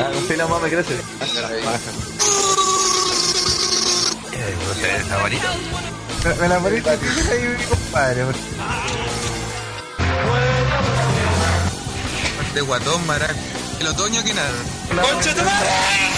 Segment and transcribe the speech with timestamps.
[0.00, 0.98] Ah, sí, no mames, gracias.
[4.32, 5.48] Eh, no sé, está bonito.
[6.40, 8.24] Me, la poniste ahí, mi compadre.
[12.54, 13.34] De guatón, maraca.
[13.80, 14.52] El otoño que nada.
[14.88, 16.11] ¡Concha tu madre!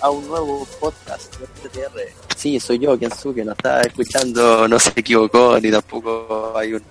[0.00, 2.00] A un nuevo podcast de TTR.
[2.36, 6.82] Sí, soy yo, Kensuke, no está escuchando, no se equivocó, ni tampoco hay un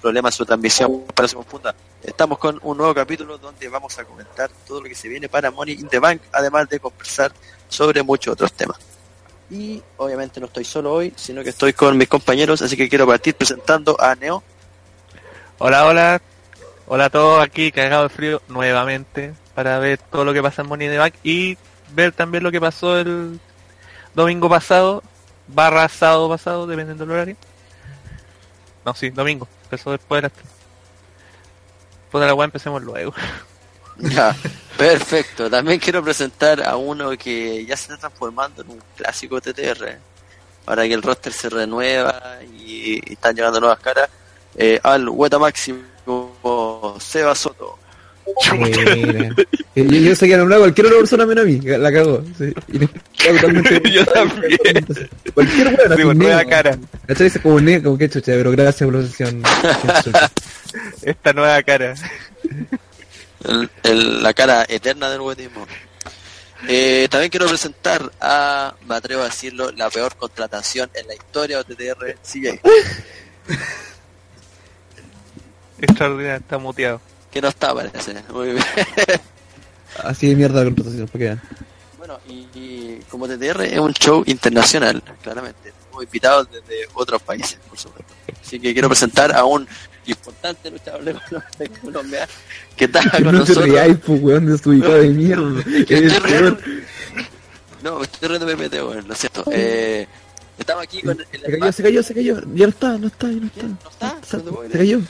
[0.00, 1.74] problema en su transmisión para su punta.
[2.02, 5.50] Estamos con un nuevo capítulo donde vamos a comentar todo lo que se viene para
[5.50, 7.32] Money in the Bank, además de conversar
[7.68, 8.78] sobre muchos otros temas.
[9.50, 13.06] Y obviamente no estoy solo hoy, sino que estoy con mis compañeros, así que quiero
[13.06, 14.42] partir presentando a Neo.
[15.58, 16.22] Hola, hola.
[16.86, 20.68] Hola a todos aquí, cagado de frío nuevamente para ver todo lo que pasa en
[20.68, 21.56] Money in the Bank y
[21.94, 23.40] ver también lo que pasó el
[24.14, 25.02] domingo pasado,
[25.48, 27.36] barra sábado pasado, dependiendo del horario.
[28.84, 30.46] No, sí, domingo, empezó después de las tres.
[32.10, 33.14] Puta la weá, empecemos luego.
[33.96, 34.34] Ya,
[34.76, 35.48] perfecto.
[35.48, 40.00] También quiero presentar a uno que ya se está transformando en un clásico TTR.
[40.66, 44.10] Ahora que el roster se renueva y, y están llegando nuevas caras.
[44.56, 45.84] Eh, al Hueta Máximo,
[46.98, 47.78] Seba Soto.
[49.74, 52.22] Yo, yo sé que nombrar a cualquier otra persona menos a mí, la cagó.
[52.38, 52.52] Sí.
[52.68, 54.58] Y le- totalmente- Yo también.
[55.34, 56.78] Cualquier weón, Sí, con nueva cara.
[57.06, 57.24] ¿Cachai?
[57.24, 59.42] Dice como negro, como que chucha, pero gracias por la sesión.
[61.02, 61.94] Esta nueva cara.
[63.44, 65.66] el- el- la cara eterna del huetismo.
[66.66, 71.62] Eh, también quiero presentar a, me atrevo a decirlo, la peor contratación en la historia
[71.62, 72.58] de TTR, CJ.
[75.80, 77.00] Extraordinario, está muteado.
[77.34, 78.14] Que no está, parece.
[78.32, 78.64] Muy bien.
[80.04, 81.42] Así de mierda la contratación, para que vean.
[81.98, 85.72] Bueno, y, y como TTR es un show internacional, claramente.
[85.84, 88.12] Tenemos invitados desde otros países, por supuesto.
[88.40, 89.66] Así que quiero presentar a un
[90.06, 92.28] importante luchador de Colombia-
[92.76, 93.64] que está con No te nosotros.
[93.64, 95.62] rías, pues, weón, desubicado de mierda.
[95.88, 96.58] Eres peor.
[97.82, 99.44] No, me estoy riendo de PPT, bueno, lo siento.
[99.52, 100.06] Eh,
[100.58, 102.40] estamos aquí con el Se cayó, se cayó, se cayó.
[102.54, 103.62] Ya no está, no está, ya no está.
[103.66, 104.18] ¿No está?
[104.24, 105.00] Salta, ¿No te Se cayó.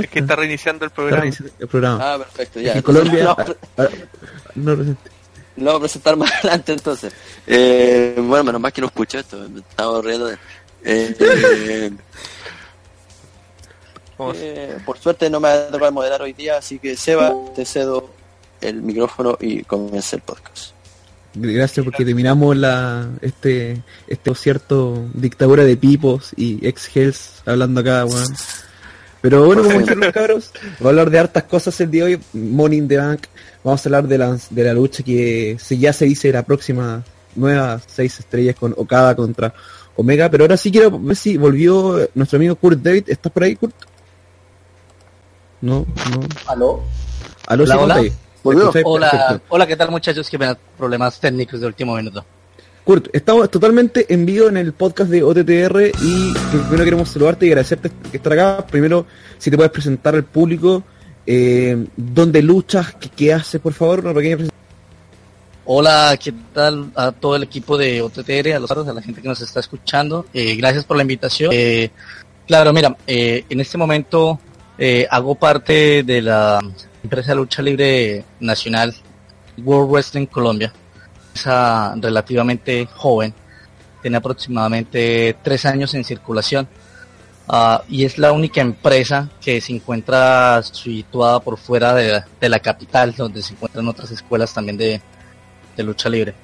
[0.00, 1.20] Es que está reiniciando el Está programa.
[1.20, 2.14] reiniciando el programa.
[2.14, 2.82] Ah, perfecto, Es ya.
[2.82, 3.24] Colombia.
[3.24, 3.82] Lo, vamos a-
[4.54, 7.12] no lo vamos a presentar más adelante entonces.
[7.46, 10.34] Eh, bueno, menos mal que no escucho esto, me estaba riendo de...
[10.84, 11.90] Eh, eh,
[14.16, 17.64] ¿Cómo eh, por suerte no me ha tocado moderar hoy día, así que Seba, te
[17.64, 18.10] cedo
[18.60, 20.72] el micrófono y comienza el podcast.
[21.34, 28.04] Gracias porque terminamos la este este concierto dictadura de pipos y ex Hells hablando acá,
[28.04, 28.34] weón.
[29.22, 32.16] Pero bueno, como dijeron los cabros, vamos a hablar de hartas cosas el día de
[32.16, 32.22] hoy.
[32.32, 33.26] Money in the Bank.
[33.62, 37.04] Vamos a hablar de la, de la lucha que se, ya se dice la próxima
[37.36, 39.54] nueva seis estrellas con Okada contra
[39.96, 40.28] Omega.
[40.28, 43.04] Pero ahora sí quiero ver si volvió nuestro amigo Kurt David.
[43.06, 43.74] ¿Estás por ahí, Kurt?
[45.60, 46.20] No, no.
[46.48, 46.82] ¿Aló?
[47.46, 48.00] Aló, Hola,
[48.72, 49.40] sí, hola.
[49.48, 50.28] Hola, ¿qué tal muchachos?
[50.28, 52.24] Que me dan problemas técnicos de último minuto.
[52.84, 56.32] Kurt, estamos totalmente en vivo en el podcast de OTTR y
[56.66, 58.66] primero queremos saludarte y agradecerte que estar acá.
[58.66, 59.06] Primero,
[59.38, 60.82] si te puedes presentar al público,
[61.24, 64.52] eh, dónde luchas, qué, qué haces, por favor, una pequeña presentación.
[65.64, 69.28] Hola, ¿qué tal a todo el equipo de OTTR, a los a la gente que
[69.28, 70.26] nos está escuchando?
[70.34, 71.52] Eh, gracias por la invitación.
[71.54, 71.90] Eh,
[72.48, 74.40] claro, mira, eh, en este momento
[74.76, 76.58] eh, hago parte de la
[77.04, 78.92] empresa de lucha libre nacional
[79.58, 80.72] World Wrestling Colombia.
[81.34, 83.34] Esa relativamente joven,
[84.02, 86.68] tiene aproximadamente tres años en circulación.
[87.48, 93.14] Ah, y es la única empresa que se encuentra situada por fuera de, la capital,
[93.16, 95.00] donde se encuentran otras escuelas también de,
[95.78, 96.34] lucha libre.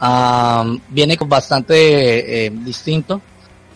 [0.00, 3.22] Am, viene con bastante eh, distinto,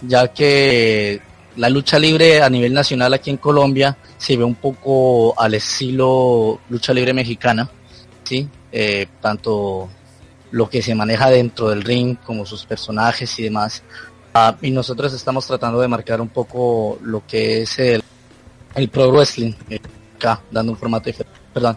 [0.02, 1.20] ya que
[1.56, 6.60] la lucha libre a nivel nacional aquí en Colombia se ve un poco al estilo
[6.68, 7.68] lucha libre mexicana,
[8.24, 8.48] ¿sí?
[8.70, 9.88] Eh, tanto
[10.50, 13.82] lo que se maneja dentro del ring como sus personajes y demás.
[14.34, 18.02] Ah, y nosotros estamos tratando de marcar un poco lo que es el,
[18.74, 19.80] el pro wrestling, eh,
[20.16, 21.40] acá, dando un formato diferente.
[21.52, 21.76] Perdón.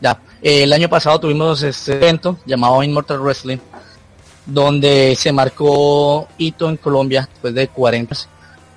[0.00, 3.58] Ya, eh, el año pasado tuvimos este evento llamado Immortal Wrestling,
[4.44, 8.28] donde se marcó hito en Colombia después de 40 años.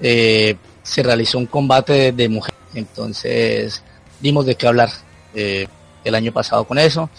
[0.01, 3.83] Eh, se realizó un combate de, de mujeres, entonces
[4.19, 4.89] dimos de qué hablar
[5.33, 5.67] eh,
[6.03, 7.09] el año pasado con eso.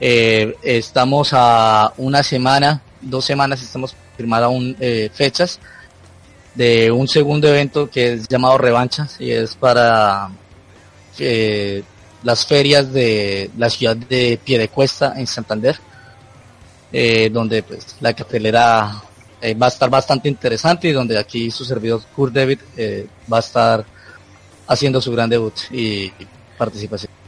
[0.00, 5.58] Eh, estamos a una semana, dos semanas, estamos firmar aún eh, fechas
[6.54, 10.30] de un segundo evento que es llamado Revanchas y es para
[11.18, 11.82] eh,
[12.22, 15.78] las ferias de la ciudad de Piedecuesta en Santander,
[16.92, 19.02] eh, donde pues la cartelera
[19.60, 22.60] va a estar bastante interesante y donde aquí su servidor Kurt David
[23.30, 23.84] va a estar
[24.66, 26.10] haciendo su gran debut y
[26.56, 27.23] participación.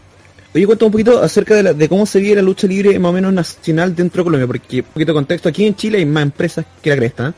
[0.56, 3.10] Oye, cuéntame un poquito acerca de, la- de cómo se vive la lucha libre más
[3.10, 6.06] o menos nacional dentro de Colombia, porque un poquito de contexto, aquí en Chile hay
[6.06, 7.32] más empresas que la cresta, ¿eh?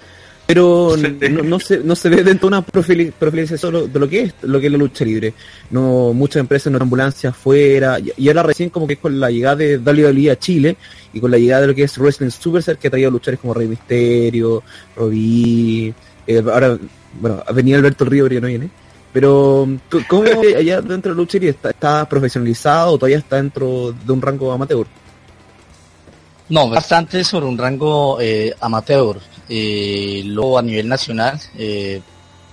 [0.46, 0.94] pero
[1.28, 4.34] no, no se, no se ve dentro de una profili- profilización de lo- que es
[4.42, 5.34] lo que es la lucha libre.
[5.70, 9.56] No Muchas empresas no ambulancias afuera, y, ahora recién como que es con la llegada
[9.56, 10.76] de WWE a Chile,
[11.12, 13.52] y con la llegada de lo que es Wrestling Superstar, que ha traído luchadores como
[13.52, 14.62] Rey Misterio,
[14.96, 15.92] Robí,
[16.26, 16.78] eh, ahora,
[17.20, 18.70] bueno, venía Alberto Río, pero no viene.
[19.12, 20.24] Pero, ¿tú- ¿cómo
[20.56, 21.38] allá dentro de lucha?
[21.38, 24.86] ¿Está, ¿Está profesionalizado o todavía está dentro de un rango amateur?
[26.50, 29.18] No, bastante sobre un rango eh, amateur.
[29.48, 32.00] Eh, luego a nivel nacional, eh,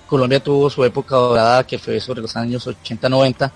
[0.06, 3.50] Colombia tuvo su época dorada que fue sobre los años 80-90,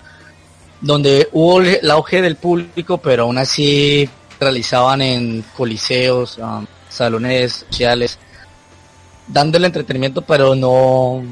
[0.81, 4.09] donde hubo el el auge del público, pero aún así
[4.39, 8.19] realizaban en coliseos, um, salones sociales,
[9.27, 11.23] dando el entretenimiento, pero no,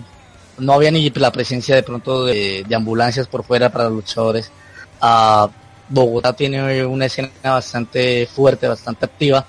[0.59, 4.51] no había ni la presencia de pronto de, de ambulancias por fuera para los luchadores.
[5.01, 5.49] Ah,
[5.89, 9.47] Bogotá tiene una escena bastante fuerte, bastante activa,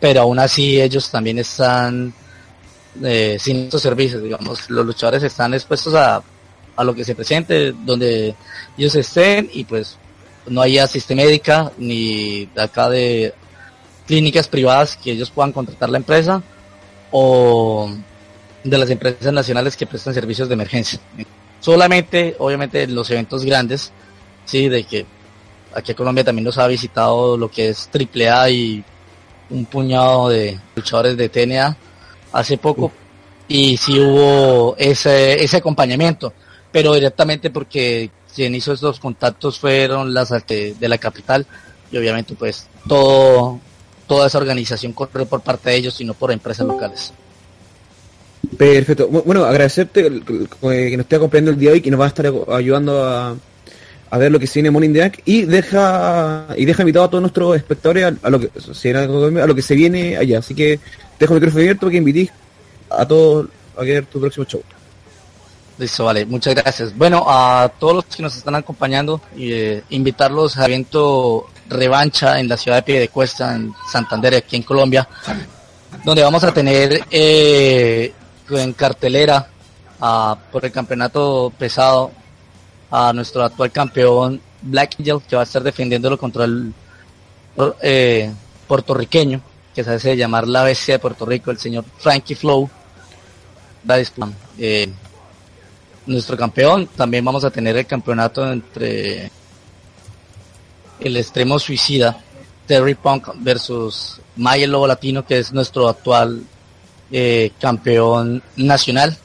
[0.00, 2.12] pero aún así ellos también están
[3.02, 6.22] eh, sin estos servicios, digamos, los luchadores están expuestos a,
[6.74, 8.34] a lo que se presente, donde
[8.76, 9.96] ellos estén y pues
[10.46, 13.34] no hay asiste médica ni acá de
[14.06, 16.42] clínicas privadas que ellos puedan contratar la empresa
[17.10, 17.90] o
[18.64, 21.00] de las empresas nacionales que prestan servicios de emergencia.
[21.60, 23.92] Solamente, obviamente, los eventos grandes,
[24.44, 25.06] sí, de que
[25.74, 28.84] aquí a Colombia también nos ha visitado lo que es AAA y
[29.50, 31.76] un puñado de luchadores de TNA
[32.32, 32.92] hace poco
[33.48, 36.32] y sí hubo ese, ese acompañamiento,
[36.70, 41.46] pero directamente porque quien hizo estos contactos fueron las de, de la capital
[41.90, 43.58] y obviamente pues todo
[44.06, 47.12] toda esa organización corre por parte de ellos y no por empresas locales.
[48.56, 49.08] Perfecto.
[49.10, 52.08] Bu- Bueno, agradecerte que nos esté acompañando el día de hoy, que nos va a
[52.08, 53.34] estar ayudando a,
[54.10, 57.22] a ver lo que se viene en Morning y deja y deja invitado a todos
[57.22, 58.50] nuestros espectadores a, a lo que
[59.42, 60.38] a lo que se viene allá.
[60.38, 60.78] Así que
[61.18, 62.30] dejo el micrófono abierto para que invitís
[62.90, 64.62] a todos a ver tu próximo show.
[65.78, 66.96] Listo, vale, muchas gracias.
[66.96, 72.56] Bueno, a todos los que nos están acompañando, eh, invitarlos al evento Revancha en la
[72.56, 75.06] ciudad de Piedecuesta, en Santander, aquí en Colombia,
[76.04, 78.12] donde vamos a tener eh,
[78.56, 79.48] en cartelera
[80.00, 82.12] ah, por el campeonato pesado
[82.90, 86.72] a nuestro actual campeón Black Angel, que va a estar defendiéndolo contra el
[87.82, 88.32] eh,
[88.66, 89.40] puertorriqueño,
[89.74, 92.68] que se hace llamar la bestia de Puerto Rico, el señor Frankie Flow.
[93.88, 94.88] Va a disputar, eh,
[96.06, 96.88] nuestro campeón.
[96.96, 99.30] También vamos a tener el campeonato entre
[101.00, 102.18] el extremo suicida,
[102.66, 106.42] Terry Punk versus Maya el Lobo Latino, que es nuestro actual
[107.10, 109.16] eh, campeón nacional.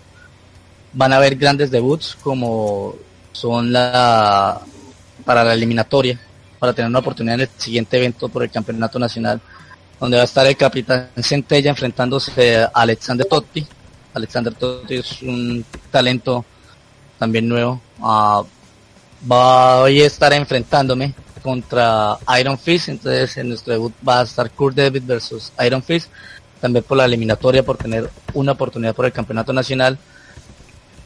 [0.94, 2.96] Van a haber grandes debuts como
[3.32, 4.62] son la
[5.26, 6.20] para la eliminatoria,
[6.60, 9.40] para tener una oportunidad en el siguiente evento por el campeonato nacional,
[10.00, 13.66] donde va a estar el capitán Centella enfrentándose a Alexander Totti.
[14.14, 16.46] Alexander Totti es un talento
[17.18, 17.82] también nuevo.
[18.02, 18.44] Ah,
[19.22, 24.76] voy a estar enfrentándome contra Iron Fist, entonces en nuestro debut va a estar Kurt
[24.76, 26.10] David versus Iron Fist,
[26.64, 30.00] también por la eliminatoria, por tener una oportunidad por el campeonato nacional.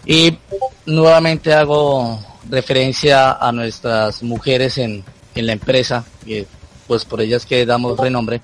[0.05, 0.37] Y
[0.85, 6.45] nuevamente hago referencia a nuestras mujeres en, en la empresa, que
[6.85, 8.39] pues por ellas que damos renombre,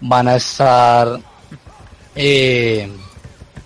[0.00, 1.20] van a estar
[2.14, 2.88] eh,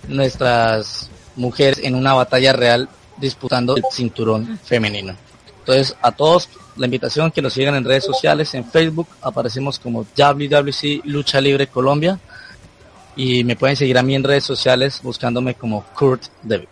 [0.08, 5.14] nuestras mujeres en una batalla real disputando el cinturón femenino.
[5.60, 10.04] Entonces, a todos la invitación que nos sigan en redes sociales, en Facebook, aparecemos como
[10.16, 12.18] WWC Lucha Libre Colombia
[13.16, 16.68] y me pueden seguir a mí en redes sociales buscándome como Kurt David.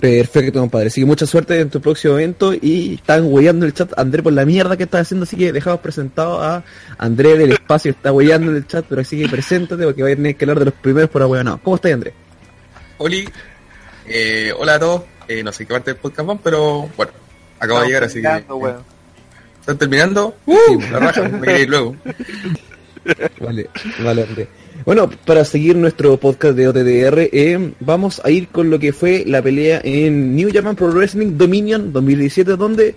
[0.00, 0.88] Perfecto, compadre.
[0.88, 2.54] Así que mucha suerte en tu próximo evento.
[2.54, 5.24] Y están hueando en el chat André por la mierda que estás haciendo.
[5.24, 6.64] Así que dejamos presentado a
[6.98, 7.90] André del espacio.
[7.90, 10.58] Está hueando en el chat, pero así que preséntate porque va a tener que hablar
[10.60, 12.14] de los primeros por no ¿Cómo estás, André?
[12.98, 13.28] Oli,
[14.06, 15.02] eh, hola a todos.
[15.28, 17.12] Eh, no sé qué parte del podcast van, pero bueno,
[17.58, 18.44] acabo de llegar, así que.
[19.60, 20.36] ¿Están terminando?
[20.46, 20.80] ¡Uh!
[20.90, 21.96] La raja, me voy a ir luego.
[23.40, 23.68] Vale,
[23.98, 24.48] vale, André.
[24.84, 29.22] Bueno, para seguir nuestro podcast de OTDR, eh, vamos a ir con lo que fue
[29.26, 32.96] la pelea en New Japan Pro Wrestling Dominion 2017, donde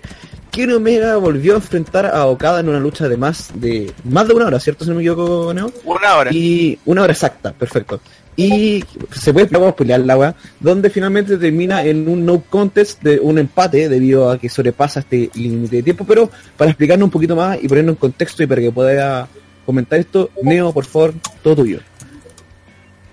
[0.50, 4.34] Kenny Omega volvió a enfrentar a Okada en una lucha de más de más de
[4.34, 4.84] una hora, ¿cierto?
[4.84, 5.72] Si no me equivoco, Neo.
[5.84, 6.32] Una hora.
[6.32, 8.00] Y una hora exacta, perfecto.
[8.34, 13.00] Y se puede vamos a pelear la weá, donde finalmente termina en un no contest
[13.02, 17.12] de un empate debido a que sobrepasa este límite de tiempo, pero para explicarnos un
[17.12, 19.28] poquito más y ponernos en contexto y para que pueda
[19.66, 21.80] comentar esto, Neo, por favor, todo tuyo.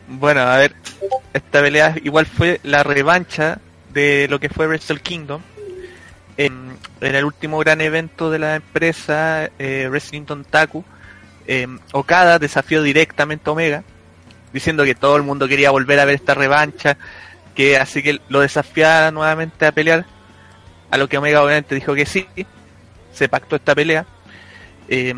[0.08, 0.76] Bueno, a ver,
[1.34, 3.60] esta pelea igual fue la revancha
[3.92, 5.42] de lo que fue Wrestle Kingdom.
[6.38, 10.84] En, en el último gran evento de la empresa, eh, Wrestling Taku,
[11.46, 13.84] eh, Okada desafió directamente a Omega,
[14.52, 16.98] diciendo que todo el mundo quería volver a ver esta revancha,
[17.54, 20.06] que así que lo desafiara nuevamente a pelear,
[20.90, 22.28] a lo que Omega obviamente dijo que sí,
[23.14, 24.06] se pactó esta pelea.
[24.88, 25.14] Eh,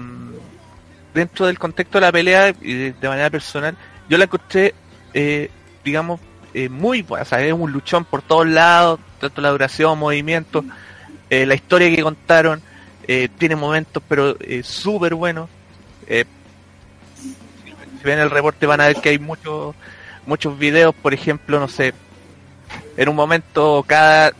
[1.15, 3.75] dentro del contexto de la pelea y de, manera personal,
[4.07, 4.75] yo la encontré,
[5.13, 5.50] eh,
[5.84, 6.19] digamos,
[6.53, 7.24] eh, muy buena.
[7.24, 10.63] O sea, es un luchón por todos lados, tanto la duración, movimiento,
[11.29, 12.62] eh, la historia que contaron,
[13.07, 15.50] eh, tiene momentos, pero súper buenos.
[16.07, 16.24] Si
[18.03, 19.75] ven el reporte van a ver que hay muchos
[20.25, 21.93] muchos videos, por ejemplo, no sé,
[22.98, 24.34] en un momento cada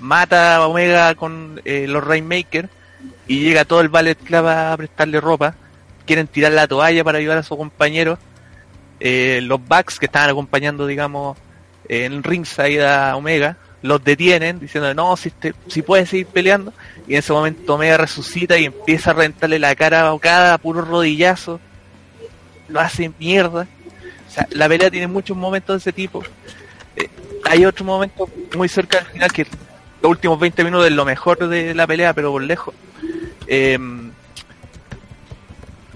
[0.00, 2.68] mata a Omega con los Rainmaker
[3.26, 5.54] y llega todo el Ballet Club a prestarle ropa
[6.08, 8.18] quieren tirar la toalla para ayudar a su compañero.
[8.98, 11.36] Eh, los Bucks que estaban acompañando, digamos,
[11.88, 16.72] en ringside a Omega, los detienen diciendo, no, si, este, si puede seguir peleando.
[17.06, 20.80] Y en ese momento Omega resucita y empieza a reventarle la cara a Okada puro
[20.80, 21.60] rodillazo.
[22.68, 23.68] Lo hace mierda.
[24.26, 26.22] O sea, la pelea tiene muchos momentos de ese tipo.
[26.96, 27.08] Eh,
[27.44, 29.46] hay otro momento muy cerca del final que
[30.02, 32.74] los últimos 20 minutos es lo mejor de la pelea, pero por lejos.
[33.46, 33.78] Eh,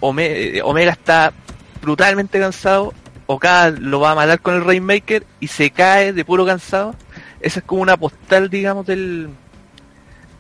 [0.03, 1.33] Ome- Omega está
[1.81, 2.93] brutalmente cansado,
[3.27, 6.95] Okada lo va a matar con el Rainmaker y se cae de puro cansado.
[7.41, 9.31] Esa es como una postal, digamos, del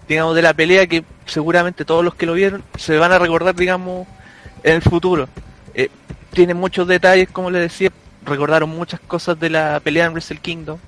[0.08, 3.54] digamos de la pelea que seguramente todos los que lo vieron se van a recordar,
[3.54, 4.06] digamos,
[4.62, 5.28] en el futuro.
[5.74, 5.88] Eh,
[6.32, 7.90] tiene muchos detalles, como les decía,
[8.26, 10.78] recordaron muchas cosas de la pelea en Wrestle Kingdom.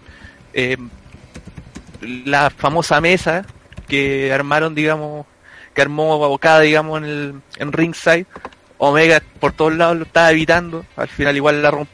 [0.52, 0.76] Eh,
[2.00, 3.46] la famosa mesa
[3.88, 5.26] que armaron, digamos,
[5.74, 8.26] que armó Okada, digamos, en el en ringside.
[8.88, 10.84] Omega por todos lados lo estaba evitando.
[10.96, 11.86] Al final igual la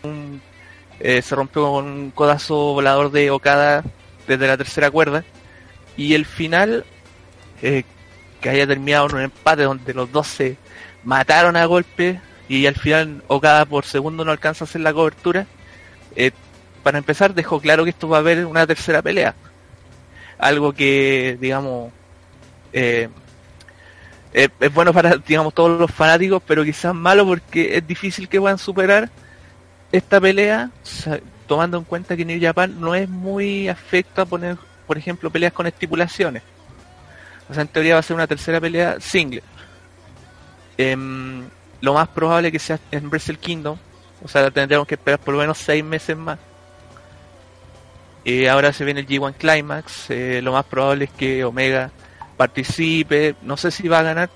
[1.00, 3.84] eh, se rompió con un codazo volador de Okada
[4.26, 5.24] desde la tercera cuerda.
[5.96, 6.84] Y el final,
[7.62, 7.84] eh,
[8.40, 10.56] que haya terminado en un empate donde los dos se
[11.04, 15.46] mataron a golpe y al final Okada por segundo no alcanza a hacer la cobertura.
[16.16, 16.32] eh,
[16.82, 19.34] para empezar dejó claro que esto va a haber una tercera pelea.
[20.38, 21.92] Algo que, digamos,
[22.72, 23.08] eh,
[24.32, 28.40] es, es bueno para, digamos, todos los fanáticos, pero quizás malo porque es difícil que
[28.40, 29.10] puedan superar
[29.92, 30.70] esta pelea,
[31.46, 34.56] tomando en cuenta que New Japan no es muy afecto a poner,
[34.86, 36.42] por ejemplo, peleas con estipulaciones.
[37.48, 39.42] O sea, en teoría va a ser una tercera pelea single.
[40.78, 41.44] Em,
[41.80, 43.76] lo más probable que sea en Wrestle Kingdom,
[44.22, 46.38] o sea, tendremos que esperar por lo menos seis meses más.
[48.24, 51.90] Eh, ahora se viene el G1 Climax, eh, lo más probable es que Omega
[52.40, 54.30] participe, no sé si va a ganar,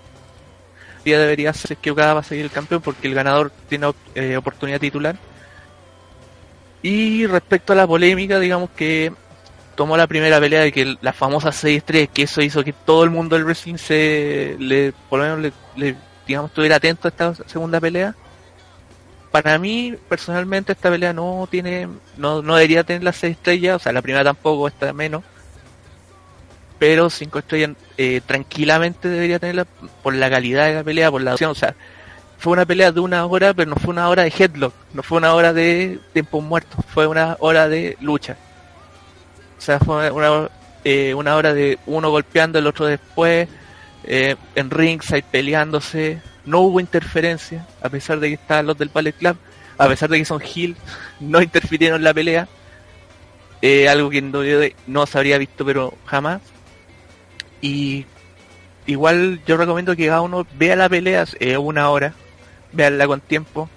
[1.06, 4.36] ya debería ser que Okada va a seguir el campeón porque el ganador tiene eh,
[4.36, 5.16] oportunidad titular.
[6.82, 9.10] Y respecto a la polémica, digamos que
[9.74, 13.10] tomó la primera pelea de que la famosa 6-3, que eso hizo que todo el
[13.10, 15.96] mundo del wrestling se le, por lo menos le, le,
[16.26, 18.14] digamos, estuviera atento a esta segunda pelea.
[19.30, 23.78] Para mí, personalmente, esta pelea no tiene, no, no debería tener las 6 estrellas, o
[23.78, 25.24] sea, la primera tampoco, esta menos.
[26.78, 29.64] Pero 5 estrellas eh, tranquilamente debería tenerla
[30.02, 31.74] por la calidad de la pelea, por la acción, o sea,
[32.38, 35.18] fue una pelea de una hora, pero no fue una hora de headlock, no fue
[35.18, 38.36] una hora de tiempo muerto, fue una hora de lucha.
[39.56, 40.50] O sea, fue una,
[40.84, 43.48] eh, una hora de uno golpeando, el otro después,
[44.04, 49.16] eh, en ringside peleándose, no hubo interferencia, a pesar de que estaban los del Ballet
[49.16, 49.36] Club,
[49.78, 50.76] a pesar de que son heel,
[51.20, 52.48] no interfirieron en la pelea,
[53.62, 56.42] eh, algo que WWE no se habría visto pero jamás.
[57.64, 58.04] Y
[58.84, 62.12] igual yo recomiendo que cada uno vea la pelea, eh, una hora,
[62.72, 63.70] veanla con tiempo.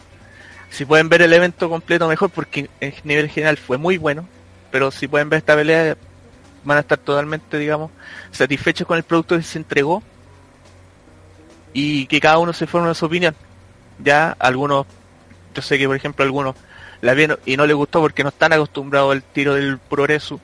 [0.70, 4.27] Si pueden ver el evento completo mejor porque en nivel general fue muy bueno,
[4.72, 5.96] pero si pueden ver esta pelea
[6.65, 7.89] van a estar totalmente, digamos,
[8.32, 10.03] satisfechos con el producto que se entregó
[11.72, 13.34] y que cada uno se forme su opinión.
[14.03, 14.86] Ya algunos,
[15.56, 16.56] yo sé que por ejemplo algunos
[17.00, 20.41] la vieron y no les gustó porque no están acostumbrados al tiro del progreso.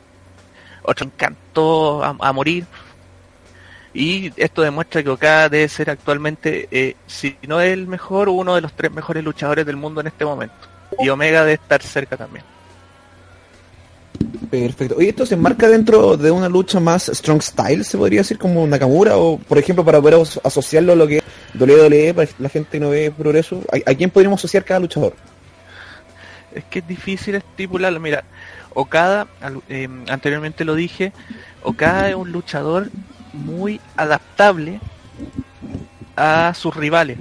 [0.84, 2.66] Otro encantó a morir.
[3.94, 8.56] Y esto demuestra que Okada debe ser actualmente, eh, si no es el mejor, uno
[8.56, 10.56] de los tres mejores luchadores del mundo en este momento.
[11.00, 12.44] Y Omega debe estar cerca también.
[14.50, 15.02] Perfecto.
[15.02, 18.66] ¿Y esto se enmarca dentro de una lucha más strong style, se podría decir, como
[18.68, 19.18] Nakamura?
[19.18, 21.24] O, por ejemplo, para poder as- asociarlo a lo que es
[21.60, 25.14] WWE, para la gente que no ve progreso, ¿a, a quién podríamos asociar cada luchador?
[26.54, 28.00] Es que es difícil estipularlo.
[28.00, 28.24] Mira,
[28.76, 29.28] Okada,
[29.70, 31.12] eh, anteriormente lo dije,
[31.64, 32.90] Okada es un luchador
[33.34, 34.80] muy adaptable
[36.16, 37.18] a sus rivales.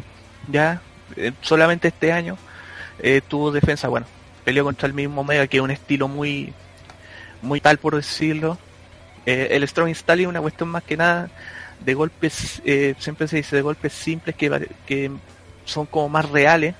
[0.48, 0.80] Ya,
[1.16, 2.38] Eh, solamente este año
[2.98, 4.06] eh, tuvo defensa, bueno,
[4.44, 6.54] peleó contra el mismo Omega, que es un estilo muy,
[7.42, 8.56] muy tal por decirlo.
[9.26, 11.28] Eh, el Strong Style es una cuestión más que nada
[11.80, 12.62] de golpes,
[12.98, 15.10] siempre se dice de golpes simples que, que
[15.64, 16.74] son como más reales.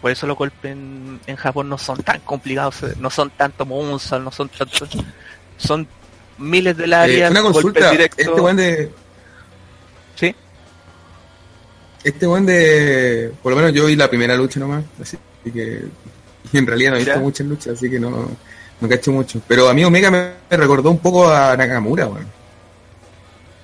[0.00, 4.24] Por eso los golpes en, en Japón no son tan complicados, no son tanto moonsault,
[4.24, 4.86] no son tanto...
[5.58, 5.86] Son
[6.42, 8.90] miles de Eh, áreas, una consulta, este weón de...
[10.16, 10.34] ¿Sí?
[12.04, 13.32] Este weón de...
[13.42, 15.16] Por lo menos yo vi la primera lucha nomás, así
[15.52, 15.84] que...
[16.52, 17.20] y en realidad no he visto Ya.
[17.20, 18.28] muchas luchas, así que no,
[18.80, 19.40] no cacho mucho.
[19.46, 22.26] Pero a mí Omega me, recordó un poco a Nakamura, weón.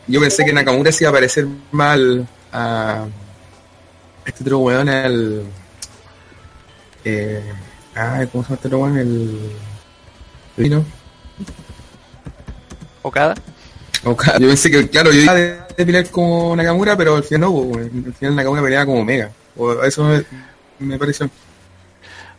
[0.06, 3.06] Yo pensé que Nakamura se iba a parecer mal a...
[4.24, 5.42] Este otro weón, al...
[7.04, 7.42] Eh,
[7.94, 8.98] ah, ¿cómo se llama este otro weón?
[8.98, 9.40] El...
[10.56, 10.97] el vino.
[13.02, 13.34] Okada.
[14.04, 14.38] Okada.
[14.38, 17.40] Yo pensé que, claro, yo iba a de- de pelear como Nakamura, pero al final
[17.42, 19.30] no, pues, al final Nakamura peleaba como Omega.
[19.56, 20.24] O eso me,
[20.78, 21.28] me pareció.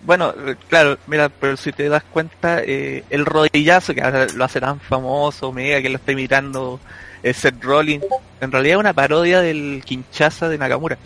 [0.01, 0.34] Bueno,
[0.70, 4.02] claro, mira, pero si te das cuenta, eh, el rodillazo que
[4.36, 6.80] lo hace tan famoso, Omega, que lo está imitando
[7.22, 8.06] eh, Seth Rollins,
[8.39, 10.98] en realidad es una parodia del Kinshasa de Nakamura.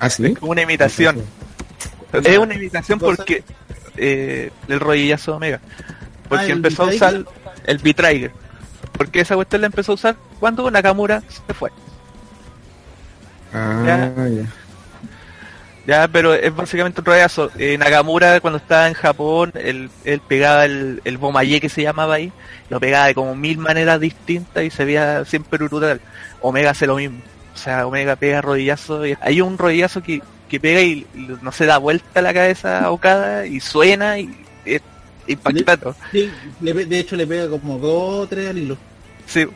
[0.00, 0.34] ¿Ah, sí?
[0.34, 1.22] Como una imitación.
[2.12, 3.44] Es una imitación porque
[3.96, 5.60] eh, el rodillazo de Omega.
[6.28, 7.24] Porque Ah, ¿el empezó a usar
[7.64, 8.32] el B-Trigger.
[8.92, 11.70] Porque esa cuestión la empezó a usar cuando Nakamura se fue.
[13.52, 14.12] Ah, Ya.
[14.28, 14.46] ya.
[15.86, 17.50] Ya, pero es básicamente un rodillazo.
[17.58, 22.14] Eh, Nakamura cuando estaba en Japón, él, él pegaba el, el bomaye que se llamaba
[22.14, 22.32] ahí,
[22.68, 26.00] lo pegaba de como mil maneras distintas y se veía siempre brutal.
[26.42, 27.18] Omega hace lo mismo.
[27.54, 29.04] O sea, Omega pega rodillazo.
[29.06, 32.84] Y hay un rodillazo que, que pega y, y no se da vuelta la cabeza
[32.84, 34.30] a Okada y suena y
[35.32, 35.90] es impactante.
[36.12, 38.76] Sí, de hecho le pega como dos o tres al hilo.
[39.26, 39.46] Sí,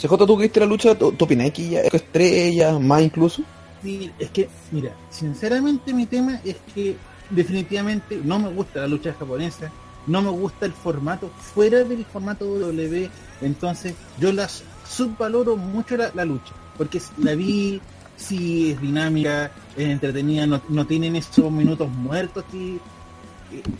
[0.00, 3.42] CJ, tú que viste la lucha, ¿tú, tú opinas que ya es estrella, más incluso?
[3.82, 6.96] Sí, es que, mira, sinceramente mi tema es que
[7.30, 9.70] definitivamente no me gusta la lucha japonesa,
[10.06, 16.10] no me gusta el formato fuera del formato W, entonces yo las subvaloro mucho la,
[16.14, 17.80] la lucha, porque la vi,
[18.16, 22.78] sí es dinámica, es entretenida, no, no tienen esos minutos muertos que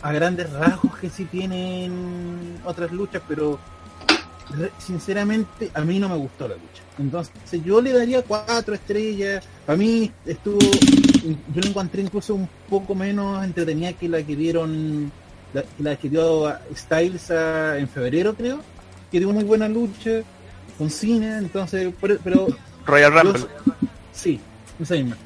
[0.01, 3.59] a grandes rasgos que sí tienen otras luchas, pero
[4.77, 6.83] sinceramente a mí no me gustó la lucha.
[6.99, 9.43] Entonces yo le daría cuatro estrellas.
[9.65, 15.11] Para mí estuvo, yo la encontré incluso un poco menos entretenida que la que dieron,
[15.53, 18.59] la, que la que dio a Styles a- en febrero creo,
[19.11, 20.21] que dio muy buena lucha
[20.77, 22.47] con Cena, entonces, pero, pero
[22.85, 23.45] Royal Rumble.
[24.11, 24.39] sí,
[24.79, 25.17] esa misma.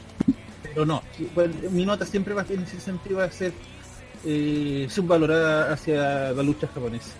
[0.64, 1.02] Pero no,
[1.34, 3.52] pues, mi nota siempre va en ese sentido va a ser
[4.26, 7.12] eh, subvalorada hacia la lucha japonesa.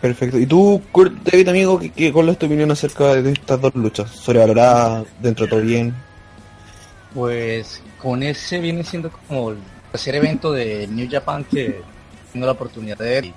[0.00, 0.38] Perfecto.
[0.38, 3.72] ¿Y tú, Kurt David, amigo, qué, qué- cuál es tu opinión acerca de estas dos
[3.74, 4.10] luchas?
[4.10, 5.04] ¿Sobrevalorada?
[5.20, 5.94] ¿Dentro de todo bien?
[7.14, 9.58] Pues con ese viene siendo como el
[9.92, 11.82] tercer evento de New Japan que
[12.32, 13.32] tengo la oportunidad de ver.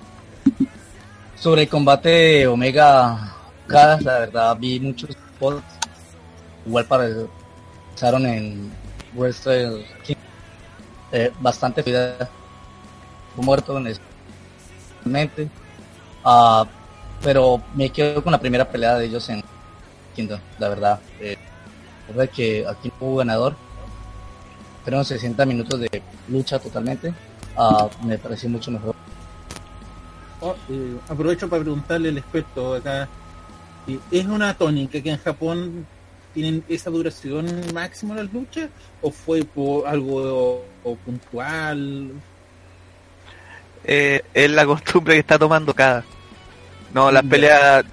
[1.35, 3.33] Sobre el combate de Omega
[3.65, 5.63] Okada, la verdad vi muchos spots.
[6.65, 7.09] Igual para
[7.93, 8.71] pasaron en
[9.13, 10.15] Wrestle King.
[11.11, 12.27] Eh, bastante cuidado.
[13.37, 13.97] Muerto en
[15.03, 15.49] mente.
[16.23, 16.65] Ah,
[17.21, 19.43] pero me quedo con la primera pelea de ellos en
[20.15, 20.99] Kingdom, la verdad.
[21.19, 21.37] Eh,
[22.07, 23.55] la verdad que aquí no hubo ganador.
[24.83, 27.13] Fueron 60 minutos de lucha totalmente.
[27.57, 28.95] Ah, me pareció mucho mejor.
[30.41, 33.07] Oh, eh, aprovecho para preguntarle al experto acá.
[33.87, 35.87] eh, ¿Es una tónica que en Japón
[36.33, 38.69] tienen esa duración máxima las luchas?
[39.01, 40.65] ¿O fue por algo
[41.05, 42.11] puntual?
[43.85, 46.03] Eh, es la costumbre que está tomando cada.
[46.93, 47.85] No, las peleas,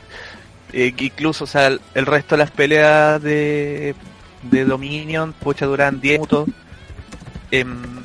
[0.73, 3.95] Eh, incluso, o sea, el, el resto de las peleas de,
[4.43, 6.49] de Dominion, pucha, duran 10 minutos.
[7.51, 8.05] em,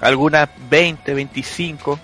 [0.00, 2.00] algunas 20, 25.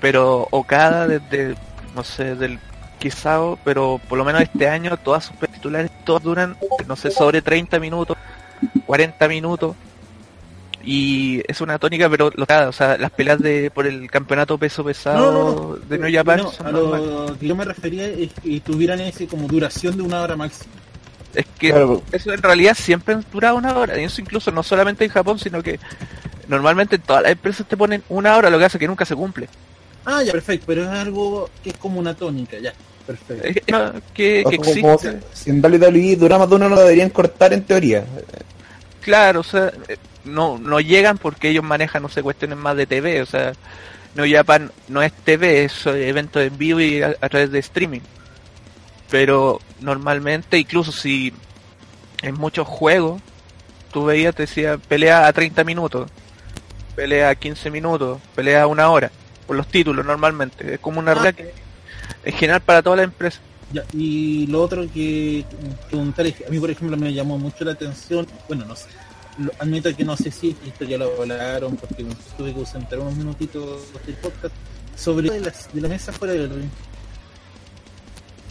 [0.00, 1.56] Pero Okada desde,
[1.94, 2.58] no sé, del
[2.98, 7.42] Kisao, pero por lo menos este año todas sus titulares, todas duran, no sé, sobre
[7.42, 8.16] 30 minutos,
[8.86, 9.76] 40 minutos.
[10.84, 14.82] Y es una tónica, pero lo o sea, las peleas de por el campeonato peso
[14.84, 15.76] pesado No, no, no.
[15.76, 19.26] de New Japan No, son a lo que yo me refería es que tuvieran ese
[19.26, 20.72] como duración de una hora máxima.
[21.34, 22.02] Es que Claro.
[22.12, 23.98] eso en realidad siempre dura una hora.
[24.00, 25.78] Y eso incluso no solamente en Japón, sino que
[26.48, 29.14] normalmente en todas las empresas te ponen una hora, lo que hace que nunca se
[29.14, 29.48] cumple.
[30.04, 32.72] Ah, ya, perfecto, pero es algo que es como una tónica, ya,
[33.06, 33.46] perfecto.
[33.46, 35.20] Es que, no, que, que como- como existe.
[35.32, 38.04] si- si en WWE dura más de una hora lo deberían cortar en teoría.
[39.00, 42.86] Claro, o sea, eh, no, no llegan porque ellos manejan, no sé, cuestiones más de
[42.86, 43.22] TV.
[43.22, 43.52] O sea,
[44.14, 47.58] No Japan no es TV, es eh, evento en vivo y a, a través de
[47.58, 48.00] streaming.
[49.10, 51.32] Pero normalmente, incluso si
[52.22, 53.20] en muchos juegos,
[53.92, 56.10] tú veías, te decía, pelea a 30 minutos,
[56.96, 59.10] pelea a 15 minutos, pelea a una hora,
[59.46, 60.74] por los títulos normalmente.
[60.74, 61.14] Es como una Ah.
[61.16, 61.52] regla que
[62.24, 63.40] es general para toda la empresa.
[63.72, 65.44] Ya, y lo otro que
[65.88, 68.86] preguntar es que a mí, por ejemplo, me llamó mucho la atención, bueno, no sé,
[69.58, 72.04] admito que no sé si esto ya lo hablaron porque
[72.36, 74.54] tuve que ausentar unos minutitos del podcast,
[74.96, 76.68] sobre de las, de las mesas fuera del ring.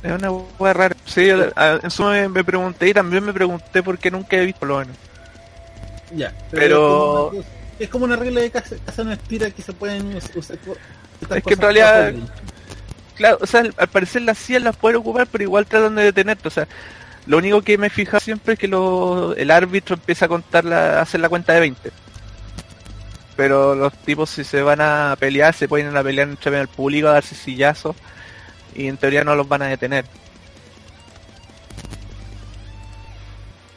[0.04, 0.96] Es una hueá rara.
[1.06, 4.36] Sí, yo, a- en su me, me pregunté y también me pregunté por qué nunca
[4.38, 4.96] he visto lo menos.
[6.16, 9.50] Ya, Pero- Es como, una, cosa- es como una regla de casa, casa no estira
[9.52, 10.58] que se pueden us- usar.
[11.36, 12.14] Es que en realidad-.
[13.16, 16.04] Claro, o sea, al- al parecer las sillas las pueden ocupar, pero igual tratan de
[16.06, 16.48] detenerte.
[16.48, 16.68] O sea,
[17.28, 21.00] lo único que me fija siempre es que lo, el árbitro empieza a contar la,
[21.00, 21.92] a hacer la cuenta de 20.
[23.36, 26.68] Pero los tipos si se van a pelear, se pueden ir a pelear entre del
[26.68, 27.96] público, a darse sillazos.
[28.76, 30.06] Y en teoría no los van a detener.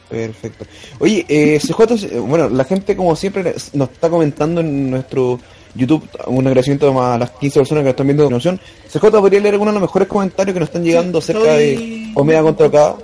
[0.09, 0.65] Perfecto.
[0.99, 5.39] Oye, eh, CJ, bueno, la gente como siempre nos está comentando en nuestro
[5.73, 8.59] YouTube un agradecimiento a las 15 personas que nos están viendo continuación.
[8.91, 12.41] CJ, ¿podría leer algunos de los mejores comentarios que nos están llegando acerca de Omega
[12.43, 12.95] contra Okada?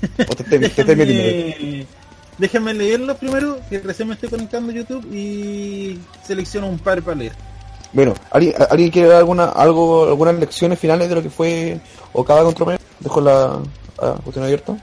[0.28, 0.44] ¿O te,
[3.16, 7.32] primero, que recién me estoy conectando a YouTube y selecciono un par para leer.
[7.92, 11.80] Bueno, ¿alguien, ¿alguien quiere dar alguna, algo, algunas lecciones finales de lo que fue
[12.12, 12.80] Okada contra Omega?
[13.00, 13.60] Dejo la
[13.98, 14.76] ah, cuestión abierta.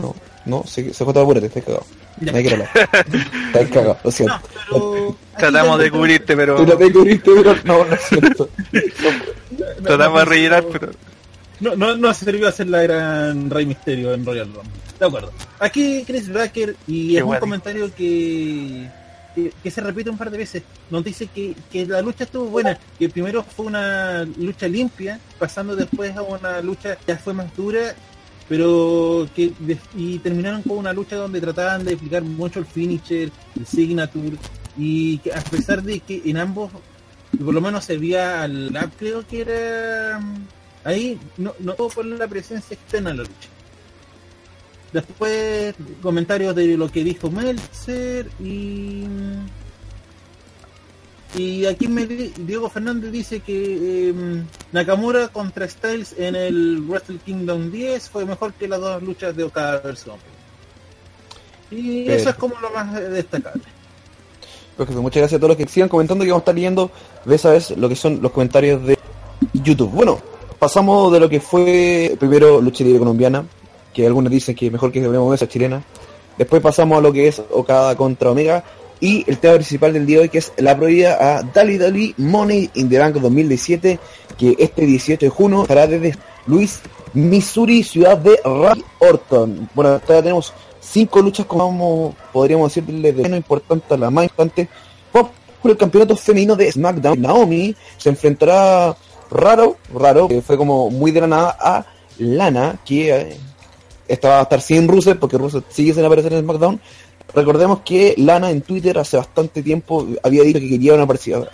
[0.00, 0.14] No,
[0.46, 1.86] no, sí, CJ, apúrate, estás cagado.
[2.20, 2.32] Ya.
[2.32, 2.88] Nadie quiere hablar.
[3.46, 4.34] Estás cagado, lo siento.
[4.34, 8.48] No, pero Tratamos de cubrirte, pero Tú la te cubriste, pero no, lo siento.
[9.82, 10.92] Tratamos de rellenar, pero...
[11.60, 14.70] No, no, no sirvió hacer la gran Rey Misterio en Royal Rumble.
[14.98, 15.32] De acuerdo.
[15.58, 18.88] Aquí Chris Bracker y Qué es un comentario que,
[19.34, 20.62] que, que se repite un par de veces.
[20.90, 25.74] Nos dice que, que la lucha estuvo buena, que primero fue una lucha limpia, pasando
[25.76, 27.94] después a una lucha que ya fue más dura,
[28.48, 33.30] pero que de- y terminaron con una lucha donde trataban de explicar mucho el finisher,
[33.58, 34.36] el signature,
[34.78, 36.70] y que a pesar de que en ambos
[37.44, 40.20] por lo menos se veía al creo que era
[40.86, 43.48] ahí no no puedo poner la presencia externa en la lucha
[44.92, 49.04] después comentarios de lo que dijo Meltzer y
[51.36, 57.18] y aquí me di- Diego Fernández dice que em, Nakamura contra Styles en el Wrestle
[57.18, 60.18] Kingdom 10 fue mejor que las dos luchas de Okada Omega.
[61.70, 63.64] y eso es como lo más eh, destacable
[64.76, 66.90] Perfecto, muchas gracias a todos los que sigan comentando y vamos a estar leyendo
[67.24, 68.98] vez a vez lo que son los comentarios de
[69.54, 69.90] YouTube.
[69.90, 70.20] Bueno,
[70.58, 73.44] pasamos de lo que fue primero lucha libre colombiana,
[73.92, 75.82] que algunos dicen que mejor que deberíamos ver esa chilena.
[76.38, 78.62] Después pasamos a lo que es Okada contra Omega
[79.00, 82.14] y el tema principal del día de hoy que es la prohibida a Dali Dali
[82.18, 83.98] Money in the Bank 2017
[84.36, 86.16] que este 18 de junio estará desde
[86.46, 86.80] Luis,
[87.14, 89.68] Missouri, ciudad de Ray Orton.
[89.74, 94.68] Bueno, todavía tenemos cinco luchas como podríamos decirle de menos importante a la más importante
[95.10, 95.30] por
[95.66, 97.20] por el campeonato femenino de SmackDown.
[97.20, 98.96] Naomi se enfrentará
[99.30, 101.86] raro, raro, que fue como muy de la nada a
[102.18, 103.36] Lana, que eh,
[104.08, 106.80] esta va a estar sin Rusev porque Rusev sigue sin aparecer en SmackDown.
[107.34, 111.06] Recordemos que Lana en Twitter hace bastante tiempo había dicho que quería una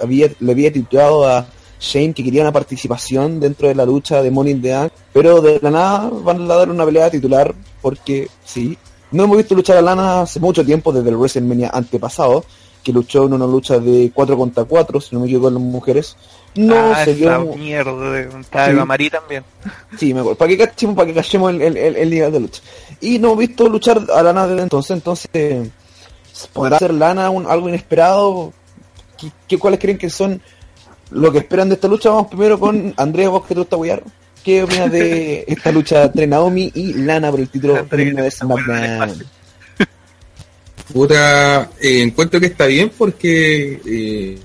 [0.02, 1.46] había, le había titulado a
[1.80, 5.58] Shane que quería una participación dentro de la lucha de Money in the pero de
[5.60, 8.78] la nada van a dar una pelea titular porque sí.
[9.10, 12.44] No hemos visto luchar a Lana hace mucho tiempo, desde el WrestleMania antepasado,
[12.82, 15.62] que luchó en una lucha de 4 contra 4, si no me equivoco, con las
[15.62, 16.16] mujeres.
[16.54, 17.40] No ah, se vio...
[17.56, 18.74] mierda estaba Sí.
[18.86, 19.44] Marie también.
[19.98, 20.36] Sí, me acuerdo.
[20.38, 22.62] Para que cachemos, para que cachemos el, el, el- el nivel de lucha.
[23.00, 25.70] Y no hemos visto luchar a Lana desde entonces, entonces
[26.52, 28.52] ¿podrá ser Lana un- algo inesperado?
[29.18, 30.40] ¿Qué, qué- cuáles creen que son
[31.10, 34.02] lo que esperan de esta lucha, vamos primero con Andrés, vos que guiar.
[34.42, 39.22] ¿Qué opinas de esta lucha entre Naomi y Lana por el título de SmackDown?
[40.92, 44.38] Puta, eh, encuentro que está bien porque eh,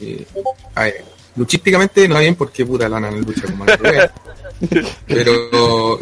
[0.00, 0.26] eh,
[0.74, 1.04] a ver,
[1.36, 4.12] luchísticamente no está bien porque puta lana no lucha como la
[5.06, 5.98] pero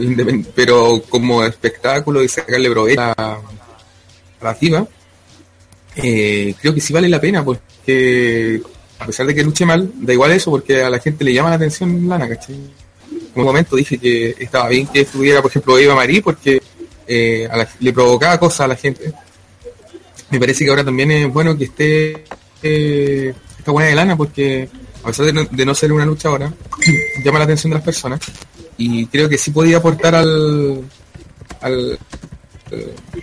[0.54, 3.40] pero como espectáculo y sacarle provecho a,
[4.40, 4.86] la FIBA
[5.94, 8.62] creo que sí vale la pena porque
[8.98, 11.50] a pesar de que luche mal da igual eso porque a la gente le llama
[11.50, 12.54] la atención lana ¿cachai?
[12.54, 12.70] en
[13.34, 16.62] un momento dije que estaba bien que estuviera por ejemplo Eva Marie porque
[17.50, 19.12] a la- le provocaba cosas a la gente
[20.32, 22.24] me parece que ahora también es bueno que esté
[22.62, 24.66] eh, esta buena de lana porque
[25.04, 26.52] a pesar de no, ser una luchadora
[27.24, 28.20] llama la atención de las personas
[28.78, 30.80] y creo que sí podía aportar al,
[31.60, 31.98] eh,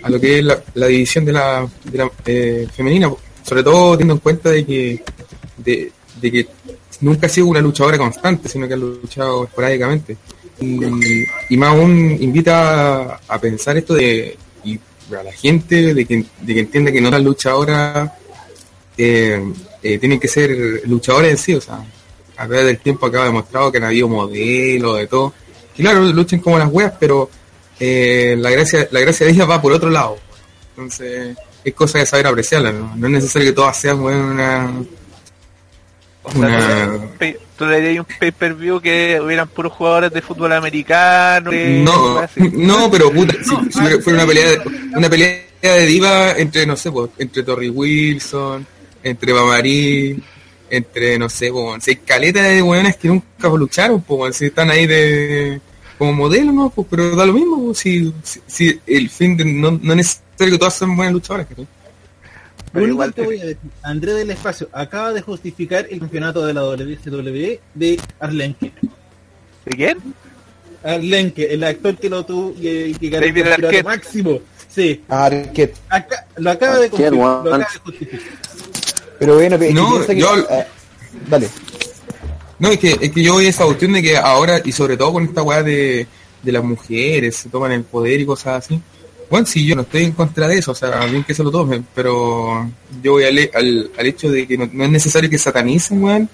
[0.02, 1.68] a lo que es la, división de la,
[2.24, 3.10] eh, femenina
[3.42, 5.02] sobre todo teniendo en cuenta de que
[5.58, 5.92] de,
[6.22, 6.46] que
[7.00, 10.16] nunca ha sido una luchadora constante sino que ha luchado esporádicamente.
[10.60, 14.36] Y, más aún invita a, pensar esto de
[15.18, 18.10] a la gente de que, de que entienda que no las luchadoras
[18.96, 21.84] eh, eh, tienen que ser luchadores en sí, o sea,
[22.36, 25.34] a través del tiempo acaba demostrado que han habido modelos de todo,
[25.74, 27.30] que claro, luchen como las weas, pero
[27.78, 30.18] eh, la gracia la gracia de ellas va por otro lado.
[30.70, 32.94] Entonces, es cosa de saber apreciarla, ¿no?
[32.96, 34.72] No es necesario que todas sean una...
[36.22, 36.98] O sea,
[37.68, 41.50] harías un pay-per-view que hubieran puros jugadores de fútbol americano.
[41.52, 42.20] No,
[42.52, 44.60] no, pero puta, si, si fuera una pelea, de,
[44.96, 48.66] una pelea de diva entre, no sé, pues, entre Torrey Wilson,
[49.02, 50.22] entre Bamarí,
[50.70, 54.70] entre, no sé, pues, si hay caleta de weones que nunca lucharon, pues, si están
[54.70, 55.60] ahí de
[55.98, 56.70] como modelo, ¿no?
[56.70, 59.96] Pues, pero da lo mismo, pues, si, si, si el fin de, no, no es
[59.96, 61.66] necesario que todas sean buenas luchadoras, ¿cachai?
[62.72, 65.86] Pero Lo único igual que te- voy a decir, Andrés del Espacio acaba de justificar
[65.90, 68.72] el campeonato de la WCW de Arlenke.
[69.64, 69.98] ¿De quién?
[70.84, 74.38] Arlenke, el actor que lo tuvo y que ganó el campeonato máximo.
[74.68, 75.74] Sí, Arquette.
[75.88, 77.36] acá, lo acaba de Arquette, confirmar.
[77.44, 77.62] Lo weón.
[77.62, 78.20] acaba de justificar.
[79.18, 80.64] Pero bueno, que- No, que piensa que- yo- ah,
[81.28, 81.48] dale.
[82.60, 84.96] No, es que, es que yo voy a esa cuestión de que ahora, y sobre
[84.96, 86.06] todo con esta weá de,
[86.42, 88.80] de las mujeres, se toman el poder y cosas así.
[89.30, 91.50] Bueno, sí, yo no estoy en contra de eso, o sea, bien que se lo
[91.52, 92.68] tomen, pero
[93.00, 96.28] yo voy al, al, al hecho de que no, es necesario que satanicen, weón,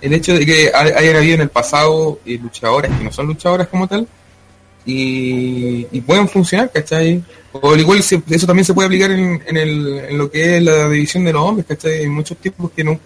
[0.00, 3.26] el hecho de que hay- hayan habido en el pasado eh, luchadoras que no son
[3.26, 4.06] luchadoras como tal,
[4.84, 7.22] y, y pueden funcionar, ¿cachai?
[7.52, 10.62] O al igual eso también se puede aplicar en, en, el, en lo que es
[10.62, 12.00] la división de los hombres, ¿cachai?
[12.00, 12.98] Hay muchos tipos que no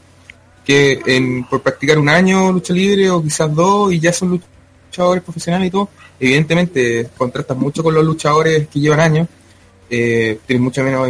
[0.64, 1.00] que
[1.48, 4.60] por practicar un año lucha libre o quizás dos y ya son luchadores
[4.90, 9.29] profesionales y todo, evidentemente contrastas mucho con los luchadores que llevan años,
[9.88, 11.09] eh, tienes mucha menos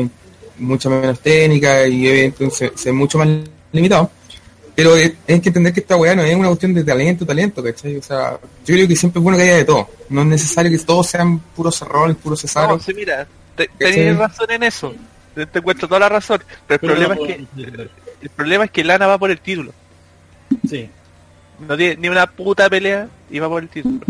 [0.58, 3.28] mucha menos técnica y entonces es mucho más
[3.72, 4.10] limitado.
[4.74, 7.62] Pero es, hay que entender que esta weá no es una cuestión de talento, talento,
[7.62, 7.96] ¿cachai?
[7.96, 9.88] O sea, yo creo que siempre es bueno que haya de todo.
[10.08, 12.82] No es necesario que todos sean puros cerrones, puros No, cesaros.
[12.82, 13.68] sí, mira, te,
[14.14, 14.94] razón en eso.
[15.34, 16.42] Te, te encuentro toda la razón.
[16.66, 17.90] Pero el Pero problema no es que entender.
[18.22, 19.72] el problema es que Lana va por el título.
[20.68, 20.88] Sí.
[21.66, 24.00] No tiene ni una puta pelea y va por el título.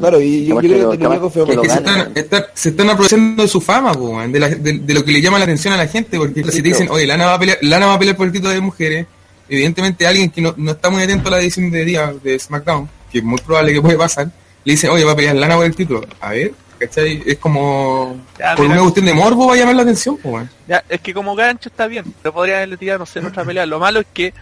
[0.00, 2.44] Claro, y yo, que creo lo- que lo que Es lo que se están, están-
[2.54, 5.38] se están aprovechando de su fama, po, de, la- de- de lo que le llama
[5.38, 7.86] la atención a la gente, porque si te dicen, oye, Lana va a pelear, Lana
[7.86, 9.06] va a pelear por el título de mujeres,
[9.48, 12.88] evidentemente alguien que no, no está muy atento a la edición de día de SmackDown,
[13.12, 14.26] que es muy probable que puede pasar,
[14.64, 16.04] le dicen, oye, va a pelear Lana por el título.
[16.20, 17.22] A ver, ¿cachai?
[17.24, 18.74] Es como, Ya, por mira.
[18.74, 20.50] una cuestión de morbo va a llamar la atención, po, weón.
[20.66, 23.44] Ya, es que como gancho está bien, pero podrían haberle tirado, no sé, en otra
[23.44, 23.64] pelea.
[23.66, 24.34] Lo malo es que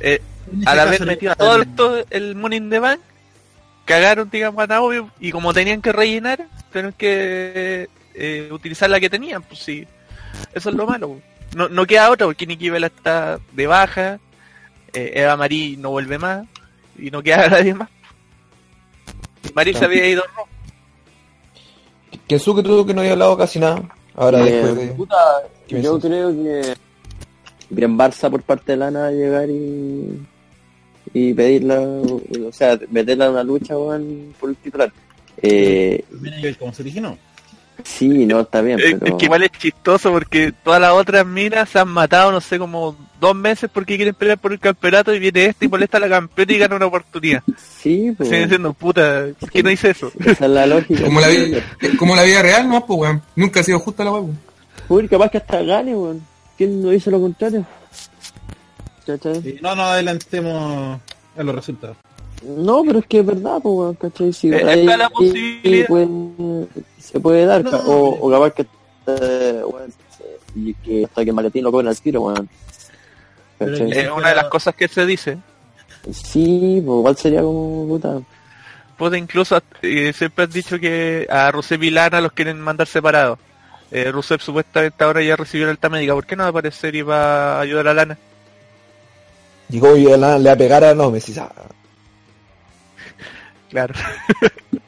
[0.00, 0.20] eh,
[0.66, 3.00] al haber metido a todo esto el Money in the Bank,
[3.84, 9.10] cagaron, digamos, a Naomi y como tenían que rellenar, tuvieron que eh, utilizar la que
[9.10, 9.86] tenían, pues sí.
[10.54, 11.08] Eso es lo malo.
[11.08, 11.22] pues.
[11.54, 14.20] No, no queda otra porque Nikki Bella está de baja,
[14.92, 16.46] eh, Eva Marie no vuelve más
[16.98, 17.88] y no queda nadie más.
[19.54, 20.44] Marie se había ido ¿no?
[22.28, 23.82] Kensuke tú que no había hablado casi nada.
[24.14, 24.86] Ahora Eh, después de...
[24.94, 25.16] puta,
[25.66, 26.74] ¿Qué yo creo que
[27.70, 30.20] bien Barça por parte de Lana llegar y
[31.12, 34.92] y pedirla, o sea, meterla en una lucha weón, por el titular.
[35.42, 36.04] Eh,
[36.58, 37.16] cómo se originó.
[37.82, 39.06] sí, no, está bien, Es, pero...
[39.06, 42.58] es que igual es chistoso porque todas las otras minas se han matado, no sé,
[42.58, 46.00] como dos meses porque quieren pelear por el campeonato y viene este y molesta a
[46.00, 47.42] la campeona y gana una oportunidad.
[47.56, 50.12] Sí, pues, Siguen diciendo, puta, ¿por qué no hice eso?
[50.20, 51.02] esa es la lógica.
[51.04, 53.22] Como la, vi- como la vida real, no, pues, weón.
[53.34, 54.38] Nunca ha sido justa la weón.
[54.88, 56.29] Uy, capaz que hasta gane, weón.
[56.60, 57.64] ¿Quién no dice lo contrario?
[59.06, 59.40] ¿Cachai?
[59.40, 61.00] Sí, No, no adelantemos
[61.34, 61.96] a los resultados.
[62.42, 64.30] No, pero es que es verdad, pues, weón, ¿cachai?
[64.30, 65.86] Si Eh, ahí- la posibilidad.
[65.86, 66.66] puede-
[66.98, 68.66] se puede dar, No, o, o capaz que,
[69.06, 69.62] eh,
[70.54, 72.30] y que hasta que Maletín lo cobren al tiro,
[73.58, 75.38] que- Es una de las cosas que se dice.
[76.12, 78.20] Sí, pues igual sería como puta.
[78.98, 83.38] Puta, incluso eh, siempre has dicho que a Rusev y Lana los quieren mandar separados.
[83.92, 86.14] Eh, Rusev supuestamente ahora ya recibió la alta médica.
[86.14, 88.18] ¿Por qué no va a aparecer y va a ayudar a Lana?
[89.68, 91.52] Llegó y le va a pegar a no, me decís, ah,
[93.68, 93.94] Claro.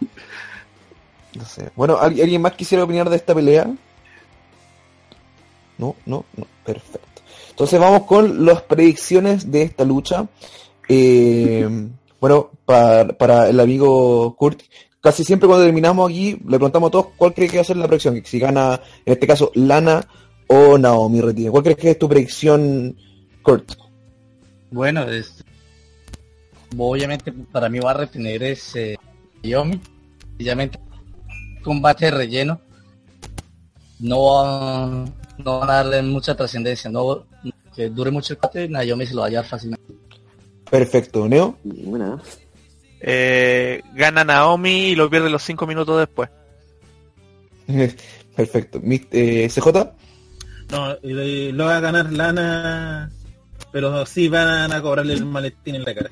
[1.34, 1.70] no sé.
[1.76, 3.66] Bueno, ¿al- ¿alguien más quisiera opinar de esta pelea?
[5.78, 7.22] No, no, no, perfecto.
[7.50, 10.26] Entonces vamos con las predicciones de esta lucha.
[10.88, 11.68] Eh,
[12.20, 14.62] bueno, para, para el amigo Kurt,
[15.02, 17.76] casi siempre cuando terminamos aquí le preguntamos a todos cuál cree que va a ser
[17.76, 20.06] la predicción, si gana en este caso Lana
[20.46, 21.50] o Naomi Retine.
[21.50, 22.96] ¿Cuál crees que es tu predicción,
[23.42, 23.72] Kurt?
[24.70, 25.44] Bueno, es-
[26.78, 28.98] obviamente para mí va a retener ese
[29.42, 29.78] Yomi.
[30.38, 30.78] Sencillamente
[31.62, 32.60] combate de relleno.
[34.00, 35.04] No
[35.38, 36.90] no van a darle mucha trascendencia.
[36.90, 37.24] No
[37.74, 39.82] que dure mucho el combate, Naomi se lo va a llevar fácilmente.
[40.70, 41.56] Perfecto, Neo.
[41.64, 42.20] Buena.
[43.04, 46.30] Eh, gana Naomi y lo pierde los 5 minutos después.
[48.36, 48.80] Perfecto.
[49.10, 49.68] Eh, CJ.
[50.70, 53.10] No, lo va a ganar Lana,
[53.72, 56.10] pero sí van a cobrarle el maletín en la cara.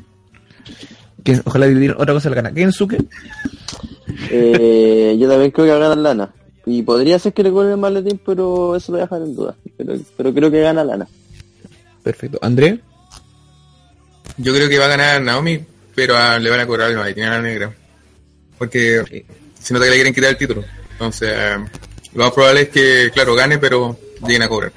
[1.24, 2.52] Que- Ojalá dividir otra cosa la gana.
[2.52, 2.98] Kensuke.
[4.30, 6.34] Eh, yo también creo que va a ganar Lana.
[6.66, 9.34] Y podría ser que le cobre el maletín, pero eso lo voy a dejar en
[9.34, 9.56] duda.
[9.78, 11.08] Pero, pero creo que gana Lana.
[12.02, 12.38] Perfecto.
[12.42, 12.80] André.
[14.36, 15.60] Yo creo que va a ganar Naomi,
[16.06, 17.72] pero a- le van a cobrar el maletín a la negra.
[18.58, 19.24] Porque
[19.60, 20.64] se nota que le quieren quitar el título.
[20.92, 21.56] Entonces, eh,
[22.14, 24.72] lo más probable es que, claro, gane, pero lleguen a cobrar.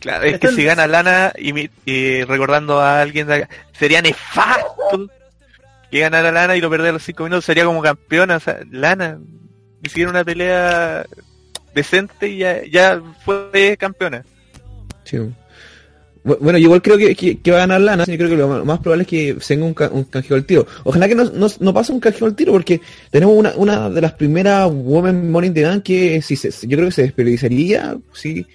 [0.00, 4.00] Claro, es que si gana Lana y, mi- y recordando a alguien de acá, sería
[4.00, 5.08] nefasto
[5.90, 9.18] que ganara Lana y lo perdiera los 5 minutos, sería como campeona, o sea, Lana,
[9.84, 11.04] siquiera una pelea
[11.74, 14.24] decente y ya, ya fue campeona.
[15.04, 15.18] Sí.
[16.24, 18.04] Bu- Bueno, yo igual creo que, que- que va a ganar Lana.
[18.04, 20.44] Yo creo que lo más probable es que se venga un, ca- un canjeo al
[20.44, 20.66] tiro.
[20.84, 22.80] Ojalá que no, no, no pase un canjeo al tiro porque
[23.10, 26.76] tenemos una, una de las primeras Women Money in the Bank que si se, yo
[26.76, 28.46] creo que se desperdiciaría si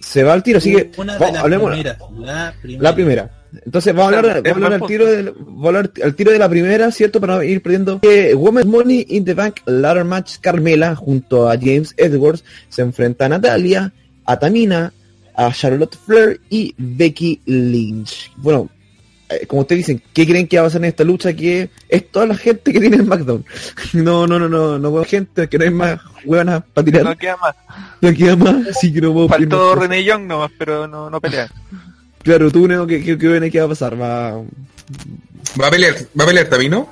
[0.00, 0.58] se va al tiro.
[0.58, 2.82] Así que Una de vamos, las hablemos primeras, la primera.
[2.82, 3.30] la primera.
[3.66, 6.48] Entonces vamos a hablar, vamos a hablar al tiro a hablar al tiro de la
[6.48, 7.20] primera, ¿cierto?
[7.20, 7.98] Para no ir perdiendo.
[8.00, 13.26] Eh, Women's Money in the Bank Ladder Match Carmela junto a James Edwards se enfrenta
[13.26, 13.92] a Natalia,
[14.24, 14.94] a Tamina,
[15.34, 18.30] a Charlotte Flair y Becky Lynch.
[18.36, 18.68] Bueno,
[19.28, 21.32] eh, como ustedes dicen, ¿qué creen que va a pasar en esta lucha?
[21.32, 23.44] Que es toda la gente que tiene en SmackDown.
[23.92, 27.04] No, no, no, no, no veo gente, que no hay más hueonas para tirar.
[27.04, 27.54] No queda más.
[28.00, 29.74] No queda más, así que no puedo Faltó.
[29.74, 31.50] René Young nomás, pero no, no pelea.
[32.22, 34.00] Claro, tú, Neo, ¿qué, qué, qué va a pasar?
[34.00, 34.42] Va,
[35.60, 36.88] ¿Va a pelear, va a pelear Tamino?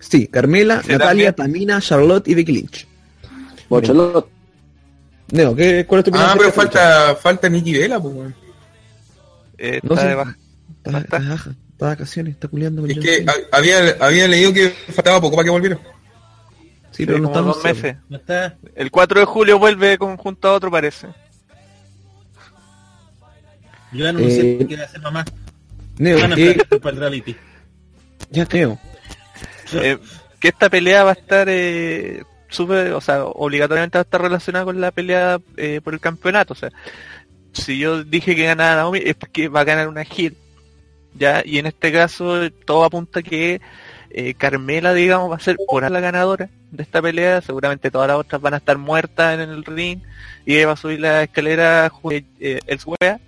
[0.00, 1.66] Sí, Carmela, Natalia, también.
[1.66, 2.86] Tamina, Charlotte y Becky Lynch.
[3.68, 4.28] Bocholot.
[5.30, 6.30] Neo, ¿qué, ¿cuál es tu opinión?
[6.30, 8.34] Ah, pero falta, falta Nikki Vela, pues, weón.
[9.58, 10.08] Eh, No está sé.
[10.08, 10.36] de baja.
[10.84, 12.48] Está, está, baja, está de vacaciones, está
[12.88, 15.78] Es que había, había leído que faltaba poco para que volviera.
[16.90, 17.96] Sí, pero no como estamos dos meses.
[18.08, 18.56] No está.
[18.76, 21.08] El 4 de julio vuelve con, junto a otro, parece.
[23.92, 25.24] Yo anuncié Eh, que va a ser mamá.
[25.98, 26.36] Neo, Van a
[26.80, 27.36] para el reality.
[28.30, 28.78] Ya creo.
[29.72, 29.98] Eh,
[30.38, 32.22] que esta pelea va a estar eh,
[32.54, 36.54] súper, o sea, obligatoriamente va a estar relacionada con la pelea eh, por el campeonato.
[36.54, 36.70] O sea,
[37.52, 40.36] si yo dije que ganaba Naomi es porque va a ganar una Hill.
[41.16, 43.60] Ya, y en este caso todo apunta que
[44.10, 47.40] eh, Carmela, digamos, va a ser por la ganadora de esta pelea.
[47.40, 50.00] Seguramente todas las otras van a estar muertas en el ring
[50.44, 53.18] y va a subir la escalera junto a eh.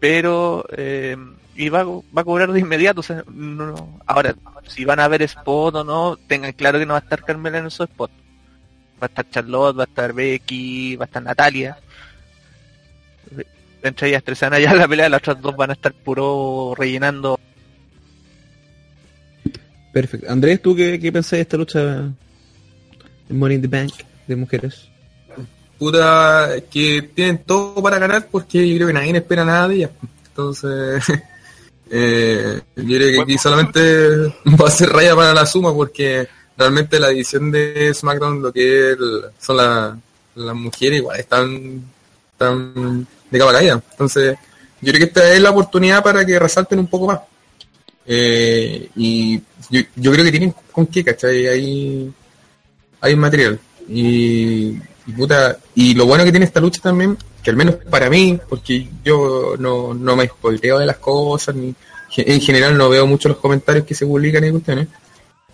[0.00, 1.16] Pero eh,
[1.58, 3.00] y va, va a cobrar de inmediato.
[3.00, 4.34] O sea, no, no- ahora,
[4.68, 7.58] si van a ver spot o no, tengan claro que no va a estar Carmela
[7.58, 8.14] en esos spots.
[9.02, 11.76] Va a estar Charlotte, va a estar Becky, va a estar Natalia.
[13.82, 16.74] Entre ellas tres van a llevar la pelea, las otras dos van a estar puro
[16.76, 17.38] rellenando.
[19.92, 20.30] Perfecto.
[20.30, 22.12] Andrés, ¿tú qué, qué pensás de esta lucha de
[23.34, 23.92] Money in the Bank
[24.26, 24.88] de mujeres?
[25.78, 29.90] Puta, que tienen todo para ganar porque yo creo que nadie espera nada de ellas.
[30.28, 31.04] Entonces,
[31.90, 33.80] eh, yo creo que aquí solamente
[34.60, 36.26] va a ser raya para la suma porque
[36.56, 39.98] realmente la edición de SmackDown, lo que es el- son la-
[40.34, 41.82] las mujeres, igual están,
[42.32, 43.82] están de capa caída.
[43.92, 44.36] Entonces,
[44.80, 47.20] yo creo que esta es la oportunidad para que resalten un poco más.
[48.06, 49.38] Eh, y
[49.70, 51.46] yo, yo creo que tienen con qué, ¿cachai?
[51.48, 52.12] Hay,
[53.00, 53.58] hay material.
[53.88, 54.76] Y,
[55.08, 58.38] y puta, y lo bueno que tiene esta lucha también, que al menos para mí,
[58.46, 61.74] porque yo no, no me spoileo de las cosas, ni
[62.14, 64.88] en general no veo mucho los comentarios que se publican y cuestiones,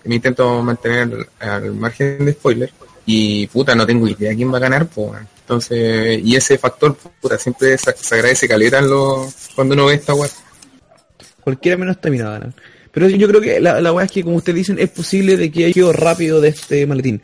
[0.02, 2.72] me intento mantener al margen de spoiler,
[3.06, 7.38] y puta, no tengo idea quién va a ganar, pues, entonces, y ese factor, puta,
[7.38, 8.82] siempre se, agradece caleta
[9.54, 10.30] cuando uno ve esta web.
[11.42, 12.54] Cualquiera menos Tamina va a ganar.
[12.90, 15.50] Pero yo creo que la, la weá es que, como ustedes dicen, es posible de
[15.50, 17.20] que haya ido rápido de este maletín.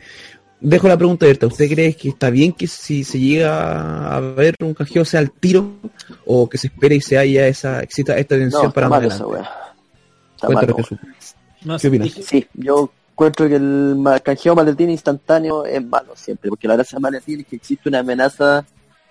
[0.61, 1.47] Dejo la pregunta abierta.
[1.47, 5.31] ¿Usted cree que está bien que si se llega a ver un canjeo sea al
[5.31, 5.71] tiro
[6.23, 9.25] o que se espere y se haya esa, exista esta tensión No, para mal esa
[10.39, 10.77] Cuéntanos.
[10.77, 10.99] Jesús.
[11.63, 12.11] No ¿Qué opinas?
[12.11, 17.01] Sí, yo encuentro que el canjeo maletín instantáneo es malo siempre, porque la gracia del
[17.01, 18.63] maletín es que existe una amenaza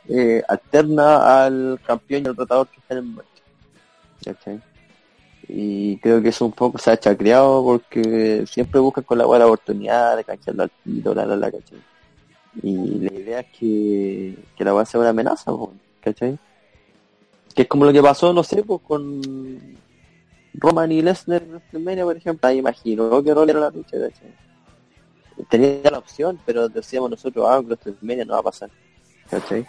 [0.08, 3.16] eh, alterna al campeón y al retador que está en
[4.26, 4.60] el.
[5.52, 9.46] Y creo que eso un poco se ha chacreado porque siempre buscan con la buena
[9.46, 11.78] oportunidad de canjearlo al tiro, la la la, ¿cachai?
[12.62, 15.52] Y la idea es que, que la va a ser una amenaza,
[16.00, 16.38] ¿cachai?
[17.54, 19.20] Que es como lo que pasó, no sé, pues con
[20.54, 23.96] Roman y Lesnar en WrestleMania, por ejemplo, ahí imagino que rol era la lucha.
[25.48, 28.70] Tenía la opción, pero decíamos nosotros, ah, WrestleMania no va a pasar,
[29.28, 29.66] ¿cachai?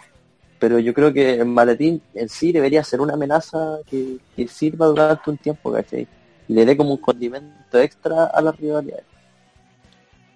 [0.62, 4.86] Pero yo creo que el maletín en sí debería ser una amenaza que, que sirva
[4.86, 6.06] durante un tiempo, ¿cachai?
[6.46, 9.04] Y le dé como un condimento extra a las rivalidades.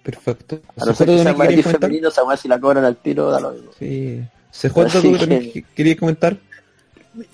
[0.03, 0.59] Perfecto.
[0.75, 3.31] A no ser que sea ¿no querías maletín femenino, weá si la cobran al tiro,
[3.31, 3.71] da lo mismo.
[3.79, 4.21] Sí.
[4.51, 6.37] CJ, ¿tú Así también que- querías comentar?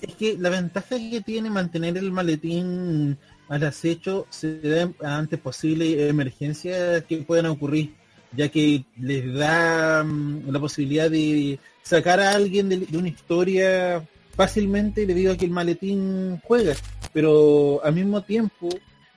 [0.00, 3.18] Es que la ventaja que tiene mantener el maletín
[3.48, 7.92] al acecho se da antes posible emergencias que puedan ocurrir,
[8.36, 14.04] ya que les da mm, la posibilidad de sacar a alguien de, una historia
[14.36, 16.74] fácilmente debido a que el maletín juega,
[17.12, 18.68] pero al mismo tiempo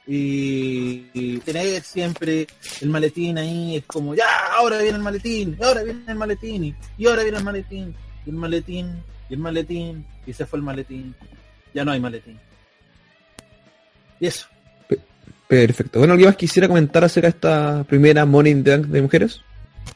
[0.06, 2.48] tener siempre
[2.80, 7.08] el maletín ahí es como ya ahora viene el maletín, ahora viene el maletín y
[7.08, 7.96] ahora viene el maletín,
[8.26, 11.14] y el maletín y el maletín y se fue el maletín,
[11.74, 12.40] ya no hay maletín.
[14.20, 14.48] Y eso.
[15.48, 16.00] Perfecto.
[16.00, 19.42] Bueno, ¿alguien más quisiera comentar acerca de esta primera Money in the de mujeres?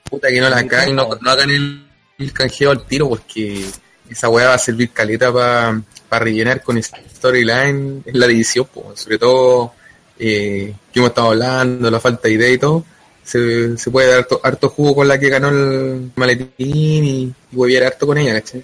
[0.09, 3.65] Puta que no la caen, no, no hagan el, canjeo al tiro porque
[4.09, 8.93] esa weá va a servir caleta para rellenar con storyline en la división, po.
[8.95, 9.73] sobre todo
[10.19, 12.85] eh, que hemos estado hablando, la falta de idea y todo.
[13.23, 18.07] Se, se puede dar harto, jugo con la que ganó el maletín y, y harto
[18.07, 18.63] con ella, ¿cachai?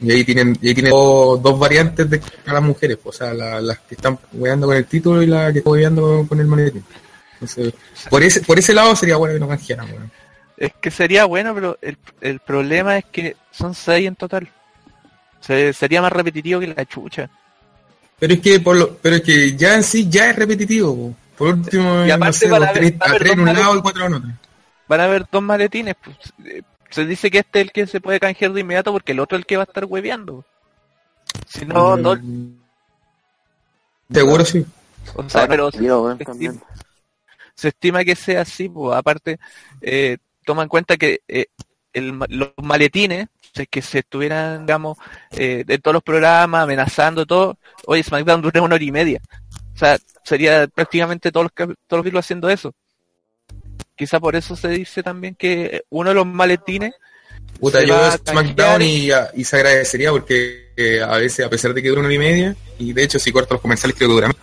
[0.00, 3.10] Y ahí tienen, y ahí tienen dos, dos variantes de a las mujeres, po.
[3.10, 6.26] o sea, la- las que están hueveando con el título y la que está hueveando
[6.28, 6.84] con, el maletín.
[7.34, 7.72] Entonces,
[8.10, 10.10] por ese, por ese lado sería bueno que no canjearan, weón.
[10.56, 14.48] Es que sería bueno, pero el, el problema es que son seis en total.
[15.40, 17.28] Se- sería más repetitivo que la chucha.
[18.18, 20.94] Pero es que por lo, pero es que ya en sí ya es repetitivo.
[20.94, 21.14] po.
[21.36, 24.06] Por último, Y no aparte sé, van a haber- tres en un lado y cuatro
[24.06, 24.30] en otro.
[24.86, 25.94] Van a haber dos maletines.
[26.02, 26.16] pues,
[26.46, 26.62] eh,
[26.94, 29.36] se dice que este es el que se puede canjear de inmediato porque el otro
[29.36, 30.44] es el que va a estar hueveando.
[31.48, 32.16] Si no, no-
[34.12, 34.64] Seguro sí.
[35.16, 36.52] o sea, pero se, Yo, weón, se también.
[36.52, 36.70] estima,
[37.54, 39.38] se estima que sea así, pues aparte,
[39.80, 41.46] eh, toma en cuenta que eh,
[41.92, 43.28] el los maletines,
[43.70, 44.98] que se estuvieran, digamos,
[45.32, 49.20] eh, de todos los programas, amenazando todo, oye, SmackDown dura una hora y media.
[49.74, 52.72] O sea, sería prácticamente todos los, cap- todos los videos haciendo eso.
[53.96, 56.94] Quizá por eso se dice también que uno de los maletines
[57.60, 61.82] Puta, yo veo SmackDown y, y se agradecería porque eh, a veces, a pesar de
[61.82, 64.14] que dura una hora y media, y de hecho si corto los comerciales creo que
[64.14, 64.36] dura más.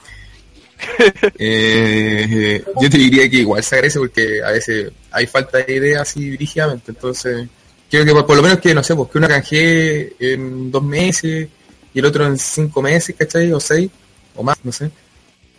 [1.37, 5.75] eh, eh, yo te diría que igual se agradece porque a veces hay falta de
[5.75, 7.47] idea así dirigidamente, entonces
[7.89, 10.83] creo que por, por lo menos que, no sé, pues que una canjee en dos
[10.83, 11.49] meses
[11.93, 13.51] y el otro en cinco meses, ¿cachai?
[13.51, 13.91] O seis,
[14.35, 14.89] o más, no sé.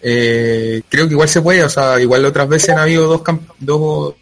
[0.03, 3.23] Eh, creo que igual se puede, o sea, igual otras veces han habido dos,
[3.61, 4.15] dos, dos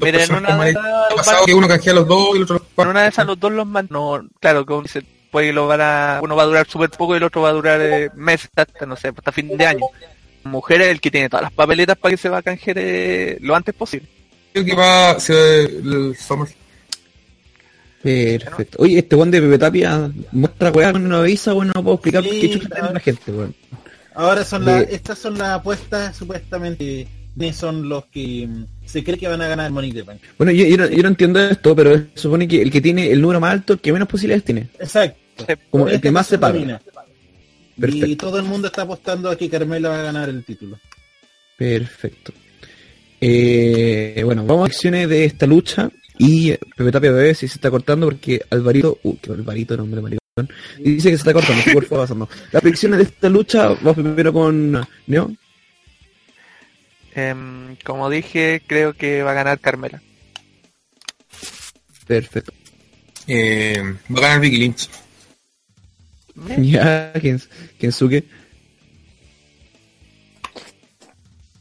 [0.00, 2.54] Mira, en una con de esas pasado que uno canjea los dos y el otro
[2.54, 2.90] los Con cuatro.
[2.92, 3.86] una de esas los dos los man...
[3.90, 6.20] No, claro, como dice, puede que lo van a...
[6.22, 8.86] Uno va a durar súper poco y el otro va a durar eh, meses hasta,
[8.86, 9.84] no sé, hasta fin de año.
[10.44, 13.36] Mujer es el que tiene todas las papeletas para que se va a canjear eh,
[13.42, 14.08] lo antes posible.
[14.54, 16.48] Creo que va se, el Summer-
[18.02, 18.78] Perfecto.
[18.80, 22.22] Oye, este one de Pepe Tapia muestra weá cuando no avisa, bueno, no puedo explicar
[22.24, 23.54] Sí, qué chucha tiene la gente, weón.
[24.14, 29.04] Ahora son De- las, estas son las apuestas supuestamente de son los que mm, se
[29.04, 30.20] cree que van a ganar Money in the Bank.
[30.36, 33.10] Bueno, yo, yo, no, yo no entiendo esto, pero se supone que el que tiene
[33.10, 34.68] el número más alto, el que menos posibilidades tiene.
[34.78, 35.46] Exacto.
[35.70, 36.80] Como el que más se paga.
[37.76, 40.78] Y todo el mundo está apostando a que Carmela va a ganar el título.
[41.56, 42.32] Perfecto.
[43.20, 45.90] Eh, bueno, vamos a acciones de esta lucha.
[46.18, 50.19] Y Pepe Tapia bebé si se está cortando porque Alvarito, uh, que Alvarito, nombre
[50.78, 52.28] dice que se está cortando, por favor pasando.
[52.52, 55.34] Las predicciones de esta lucha, vamos primero con Neo.
[57.14, 60.00] Em, como dije, creo que va a ganar Carmela.
[62.06, 62.52] Perfecto.
[63.26, 64.88] Eh, va a ganar Vicky Lynch.
[66.58, 67.42] Ya, Ken-
[67.78, 68.24] Kensuke.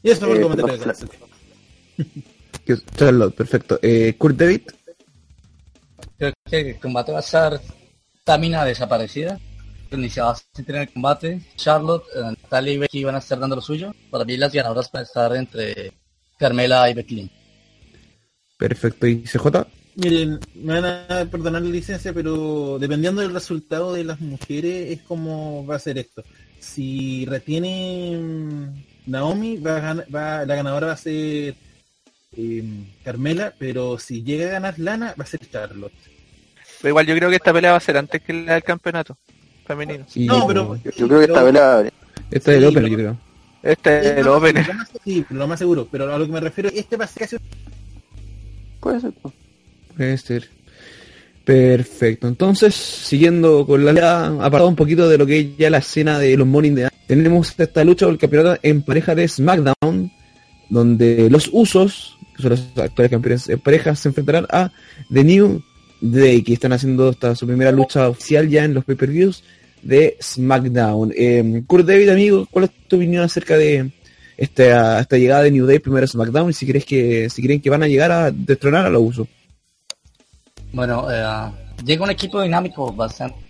[0.02, 0.78] Y eso fue el comentario
[2.96, 3.80] Charlotte, perfecto.
[3.82, 4.62] Eh, Kurt David.
[6.18, 7.60] Creo que el combate va a estar
[8.30, 9.40] Tamina desaparecida.
[9.92, 11.42] iniciadas sin tener el combate.
[11.56, 13.92] Charlotte, eh, Natalia y Becky van a estar dando lo suyo.
[14.12, 15.94] Para mí las ganadoras van a estar entre
[16.38, 17.32] Carmela y Becky Lynch.
[18.58, 19.08] Perfecto.
[19.08, 19.48] ¿Y CJ?
[19.96, 25.02] Miren, me van a perdonar la licencia, pero dependiendo del resultado de las mujeres es
[25.02, 26.24] como va a ser esto.
[26.60, 31.56] Si retiene mm, Naomi, va a va- la ganadora va a ser
[32.38, 32.64] eh,
[33.04, 35.94] Carmela, pero si llega a ganar Lana, va a ser Charlotte.
[36.82, 39.18] Pero igual yo creo que esta pelea va a ser antes que la del campeonato
[39.66, 40.06] femenino.
[40.08, 41.92] Sí, No, pero Yo creo que esta pelea
[42.32, 43.18] Esta es el Open, pero- yo creo.
[43.62, 44.68] Este es el opener.
[44.68, 47.08] lo más- Sí, lo más seguro, pero a lo que me refiero, este va a
[47.08, 47.38] ser casi
[48.80, 49.12] puede ser.
[49.22, 49.34] pues.
[49.98, 50.50] Puede ser.
[51.44, 52.28] Perfecto.
[52.28, 56.20] Entonces, siguiendo con la ya apartado un poquito de lo que es ya la escena
[56.20, 60.12] de los Morning de tenemos esta lucha por el campeonato en pareja de SmackDown,
[60.70, 64.72] donde los Usos, que son los actuales campeones en pareja, se enfrentarán a
[65.12, 65.62] The New
[66.02, 69.44] Day, que están haciendo esta su primera lucha oficial ya en los pay-per-views
[69.82, 71.14] de SmackDown.
[71.16, 73.92] Eh, Kurt David, amigo, ¿cuál es tu opinión acerca de
[74.38, 77.84] esta, llegada de New Day primero SmackDown y si crees que si creen que van
[77.84, 79.28] a llegar a destronar a los Usos?
[80.72, 81.52] Bueno, eh,
[81.84, 83.49] llega un equipo dinámico bastante.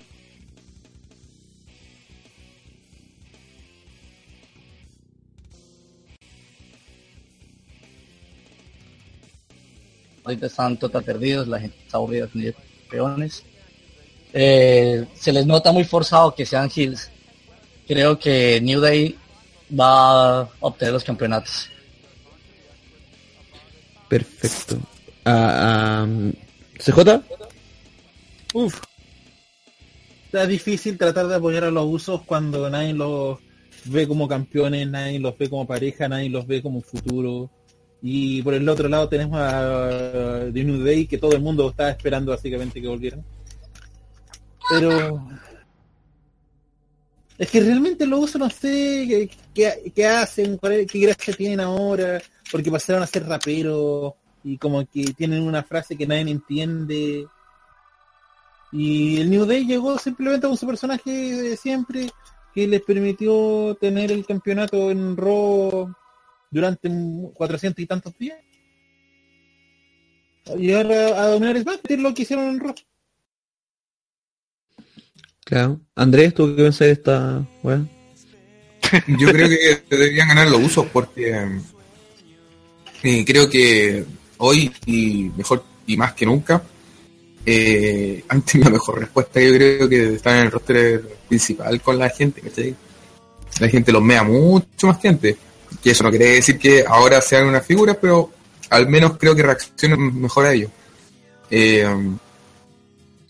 [10.29, 13.43] Ahorita están total perdidos, la gente está aburrida tener campeones.
[14.31, 17.09] Eh, se les nota muy forzado que sean heels.
[17.87, 19.17] Creo que New Day
[19.77, 21.67] va a obtener los campeonatos.
[24.07, 24.77] Perfecto.
[25.25, 26.07] Ah, ah,
[26.77, 27.23] ¿CJ?
[28.53, 28.81] Uf.
[30.25, 33.39] Está difícil tratar de apoyar a los usos cuando nadie los
[33.85, 37.49] ve como campeones, nadie los ve como pareja, nadie los ve como futuro.
[38.01, 41.89] Y por el otro lado tenemos a The New Day que todo el mundo estaba
[41.89, 43.23] esperando básicamente que volvieran.
[44.69, 45.27] Pero
[47.37, 52.21] es que realmente los usos no sé qué, qué- hacen, qué gracia tienen ahora,
[52.51, 57.27] porque pasaron a ser raperos y como que tienen una frase que nadie entiende.
[58.71, 62.09] Y el New Day llegó simplemente con su personaje de siempre
[62.53, 65.93] que les permitió tener el campeonato en Raw
[66.49, 68.37] durante un- 400 y tantos días.
[70.57, 72.75] Llegar a, a dominar SmackDown, lo que hicieron en Raw.
[75.45, 75.79] Claro.
[75.95, 77.81] Andrés, ¿tú qué pensás de esta weá?
[79.19, 81.35] Yo creo que deberían ganar los usos porque
[83.03, 84.03] eh, creo que
[84.37, 86.63] hoy y mejor y más que nunca
[87.45, 89.39] eh, han tenido mejor respuesta.
[89.41, 92.75] Yo creo que están en el roster principal con la gente, ¿cachai?
[93.59, 95.35] La gente los mea mucho más que antes.
[95.83, 98.31] Que eso no quiere decir que ahora sean unas figuras, pero
[98.69, 100.71] al menos creo que reaccionan mejor a ellos.
[101.49, 101.87] Eh,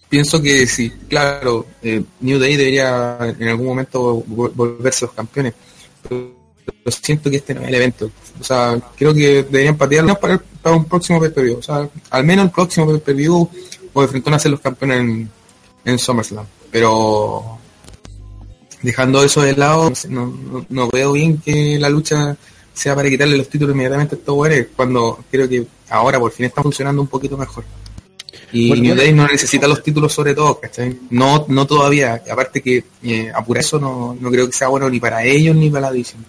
[0.09, 5.53] pienso que sí, claro, eh, New Day debería en algún momento vol- volverse los campeones.
[6.07, 6.33] Pero,
[6.87, 8.09] siento que este no es el evento.
[8.39, 11.57] O sea, creo que deberían patearlo para, para un próximo pay-per-view.
[11.59, 13.49] O sea, al menos el próximo pay-per-view
[13.93, 15.29] o de frente a ser los campeones en,
[15.85, 16.45] en SummerSlam.
[16.71, 17.58] Pero
[18.81, 22.35] dejando eso de lado, no, no- veo bien que la lucha
[22.73, 26.45] sea para quitarle los títulos inmediatamente a estos güeyes, cuando creo que ahora por fin
[26.45, 27.65] está funcionando un poquito mejor.
[28.51, 29.01] Y Bueno, New bueno.
[29.03, 30.97] Day no necesita los títulos sobre todo, ¿cachai?
[31.09, 32.21] No, no todavía.
[32.31, 35.69] Aparte que eh, apurar eso no, no creo que sea bueno ni para ellos ni
[35.69, 36.25] para la división.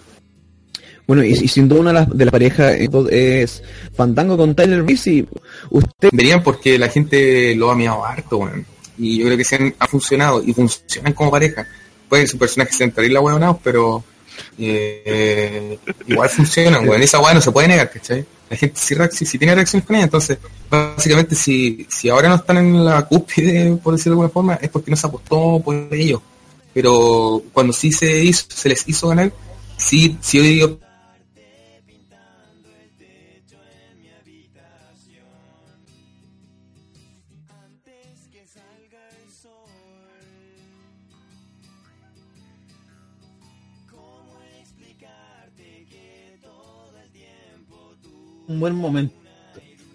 [1.07, 3.63] Bueno, y, y sin duda una de las, parejas eh, es
[3.95, 5.27] Fandango con Tyler Breeze y
[5.69, 6.09] usted...
[6.11, 8.65] Verían porque la gente lo ha mirado harto, weón.
[8.97, 11.67] Y yo creo que se han, ha funcionado y funcionan como pareja.
[12.11, 14.03] Pueden ser personajes centrales la huevonados, pero
[14.57, 17.01] eh, igual funcionan, weón.
[17.01, 18.25] Esa weá no se puede negar, ¿cachai?
[18.49, 20.37] La gente sí, reacc- sí tiene reacciones con ella, entonces
[20.69, 24.69] básicamente si, si ahora no están en la cúspide, por decirlo de alguna forma, es
[24.69, 26.21] porque no se apostó por ellos.
[26.73, 29.31] Pero cuando sí se hizo, se les hizo ganar,
[29.77, 30.79] sí, sí yo digo
[48.51, 49.15] un buen momento.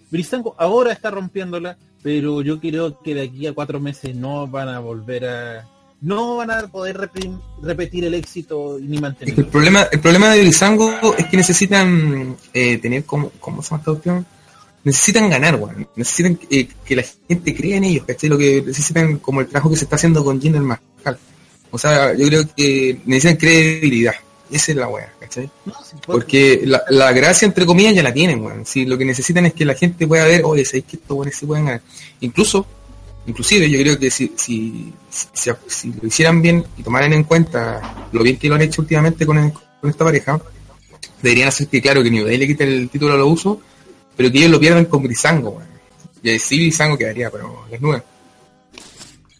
[0.09, 4.69] Brisango ahora está rompiéndola, pero yo creo que de aquí a cuatro meses no van
[4.69, 5.67] a volver a...
[5.99, 7.09] No van a poder
[7.61, 9.49] repetir el éxito ni que el mantenerlo.
[9.49, 14.23] problema, el problema de Brisango es que necesitan eh, tener como, ¿cómo se llama?
[14.83, 15.87] Necesitan ganar, weón.
[15.95, 18.29] Necesitan eh, que la gente crea en ellos, ¿cachai?
[18.29, 21.17] Lo que necesitan como el trabajo que se está haciendo con Jinder Mahal.
[21.71, 24.13] O sea, yo creo que necesitan credibilidad.
[24.49, 25.49] Esa es la weá, ¿cachai?
[25.65, 25.73] No,
[26.05, 28.65] Porque la, la gracia, entre comillas, ya la tienen, weón.
[28.65, 31.35] Si lo que necesitan es que la gente pueda ver, oye, ¿sabéis que estos weones
[31.35, 31.81] sí pueden ganar?
[32.21, 32.65] Incluso,
[33.25, 38.07] Inclusive yo creo que si, si, si, si lo hicieran bien y tomaran en cuenta
[38.13, 40.39] lo bien que lo han hecho últimamente con, el- con esta pareja,
[41.21, 43.57] deberían hacer que claro que New Day le quite el título a los usos,
[44.15, 45.67] pero que ellos lo pierdan con Brisango, weón.
[46.23, 48.01] Y ahí sí Brisango quedaría, pero nubes.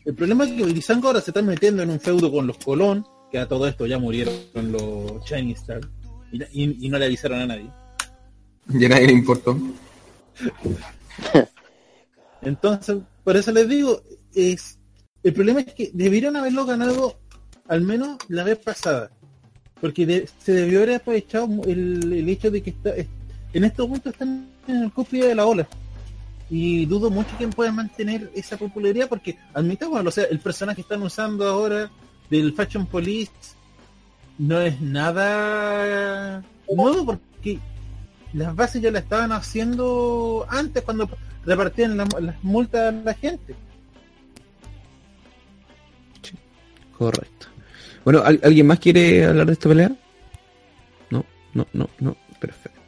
[0.03, 3.05] El problema es que Brisango ahora se está metiendo en un feudo con los Colón,
[3.32, 5.82] que a todo esto ya murieron los Chinese Star,
[6.32, 7.69] y, y- y no le avisaron a nadie.
[8.73, 9.57] Y a nadie le importó.
[12.41, 14.01] Entonces, por eso les digo,
[14.34, 14.78] es
[15.23, 17.17] el problema es que debieron haberlo ganado
[17.67, 19.09] al menos la vez pasada.
[19.82, 23.07] Porque de- se debió haber aprovechado el, el hecho de que está, es-
[23.53, 25.67] en estos momentos están en el cúspide de la ola.
[26.49, 30.82] Y dudo mucho que puedan mantener esa popularidad porque, admitámoslo, o sea, el personaje que
[30.82, 31.91] están usando ahora
[32.30, 33.32] del Fashion Police
[34.38, 37.59] no es nada nuevo porque
[38.34, 41.09] las bases ya la estaban haciendo antes cuando
[41.45, 43.55] repartían la- las multas a la gente.
[46.97, 47.47] Correcto.
[48.03, 49.91] Bueno, ¿al- ¿alguien más quiere hablar de esta pelea?
[51.09, 52.15] No, no, no, no.
[52.39, 52.80] Perfecto.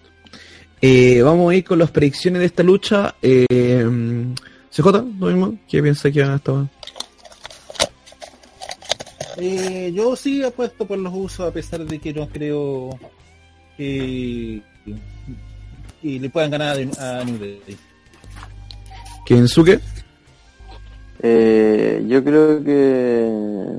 [0.82, 3.16] Eh, vamos a ir con las predicciones de esta lucha.
[3.22, 4.26] Eh,
[4.72, 4.88] CJ,
[5.20, 5.58] lo mismo.
[5.68, 6.68] ¿Qué piensa que van a estar?
[9.42, 12.90] Eh, yo sí apuesto por los usos a pesar de que no creo
[13.78, 14.62] que,
[16.02, 17.78] que le puedan ganar a New Day.
[19.26, 19.80] Kensuke.
[21.22, 23.78] Eh, yo creo que...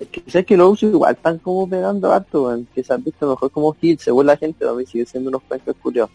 [0.00, 2.60] Es que, ¿sabes que los usos igual están como pegando harto?
[2.74, 5.42] Que se han visto mejor como hit, según la gente, a mí sigue siendo unos
[5.42, 6.14] pencas curiosos.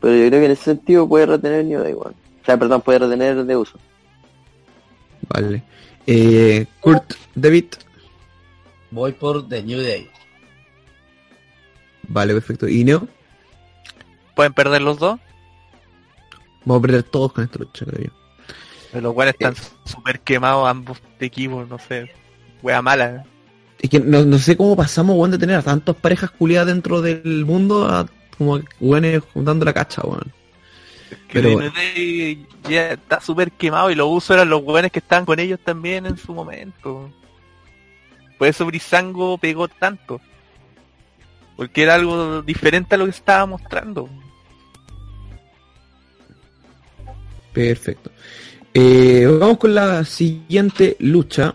[0.00, 1.92] Pero yo creo que en ese sentido puede retener New Day.
[1.92, 2.12] O
[2.44, 3.78] sea, perdón, puede retener de uso.
[5.28, 5.62] Vale.
[6.10, 7.66] Eh, Kurt, David.
[8.90, 10.08] Voy por The New Day.
[12.08, 12.66] Vale, perfecto.
[12.66, 13.06] ¿Y Neo?
[14.34, 15.20] Pueden perder los dos,
[16.64, 18.10] Vamos a perder todos con esta lucha, creo yo.
[18.90, 19.66] pero los cuales están Eh.
[19.84, 22.10] súper quemados ambos equipos, no sé.
[22.62, 23.24] Wea mala.
[23.78, 27.00] Es que no, no sé cómo pasamos, weón, de tener a tantas parejas culiadas dentro
[27.02, 28.06] del mundo a
[28.36, 30.32] como weones dando la cacha, weón.
[31.28, 31.60] Que Pero-
[32.68, 36.06] ya está súper quemado y los usos eran los buenos que estaban con ellos también
[36.06, 37.10] en su momento.
[38.38, 40.20] Por eso Brisango pegó tanto.
[41.56, 44.08] Porque era algo diferente a lo que estaba mostrando.
[47.52, 48.10] Perfecto.
[48.72, 51.54] Eh, vamos con la siguiente lucha.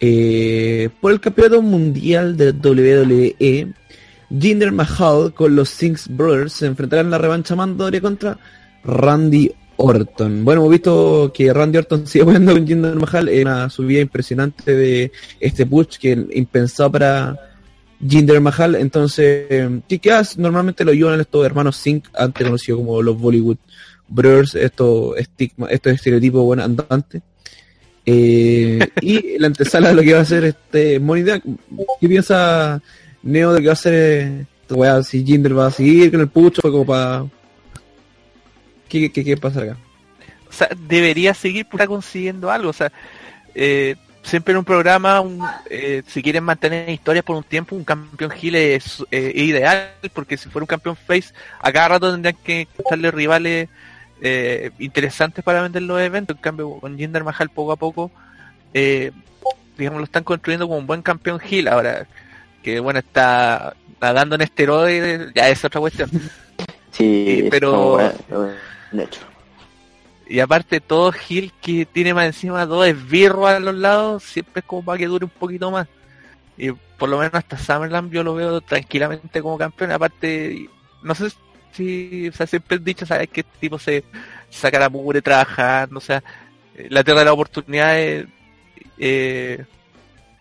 [0.00, 3.74] Eh, por el campeonato mundial de WWE,
[4.30, 8.38] Jinder Mahal con los Six Brothers se enfrentarán en la revancha mandatoria contra
[8.84, 10.44] Randy Orton.
[10.44, 14.74] Bueno, hemos visto que Randy Orton sigue jugando con Jinder Mahal en una subida impresionante
[14.74, 17.36] de este push que impensado para
[18.06, 18.74] Jinder Mahal.
[18.76, 20.38] Entonces, eh, ¿qué quedas?
[20.38, 23.58] Normalmente lo ayudan estos hermanos Singh, antes conocidos como los Bollywood
[24.08, 27.22] Brothers, estos estigma, estos estereotipos bueno andantes.
[28.04, 31.40] Eh, y la antesala de lo que va a hacer este Money.
[32.00, 32.82] ¿Qué piensa
[33.22, 35.02] Neo de que va a hacer weá?
[35.02, 37.24] Si Jinder va a seguir con el pucho como para...
[38.90, 39.76] ¿Qué, qué, qué pasa acá?
[40.48, 42.70] O sea, debería seguir por estar consiguiendo algo.
[42.70, 42.92] O sea,
[43.54, 47.84] eh, siempre en un programa, un, eh, si quieren mantener historias por un tiempo, un
[47.84, 52.10] campeón Gil es, eh, es ideal, porque si fuera un campeón Face, a cada rato
[52.10, 53.68] tendrían que estarle rivales
[54.20, 56.36] eh, interesantes para vender los eventos.
[56.36, 58.10] En cambio, con Jinder Mahal poco a poco,
[58.74, 59.12] eh,
[59.78, 61.68] digamos, lo están construyendo como un buen campeón Gil.
[61.68, 62.06] Ahora,
[62.62, 66.10] que bueno, está nadando en esteroides, ya es otra cuestión.
[66.90, 68.54] Sí, pero- es como, weón,
[68.92, 69.20] de hecho.
[70.30, 74.64] Y aparte todo Gil que tiene más encima dos esbirros a los lados, siempre es
[74.64, 75.88] como para que dure un poquito más.
[76.56, 79.90] Y por lo menos hasta Summerland yo lo veo tranquilamente como campeón.
[79.90, 80.68] Aparte,
[81.02, 81.32] no sé
[81.72, 83.28] si, o sea, siempre he dicho, ¿sabes?
[83.28, 84.04] Que este tipo se
[84.50, 86.22] saca la mugre trabajando, o sea,
[86.76, 88.26] eh, la tierra de las oportunidades,
[88.98, 89.64] eh,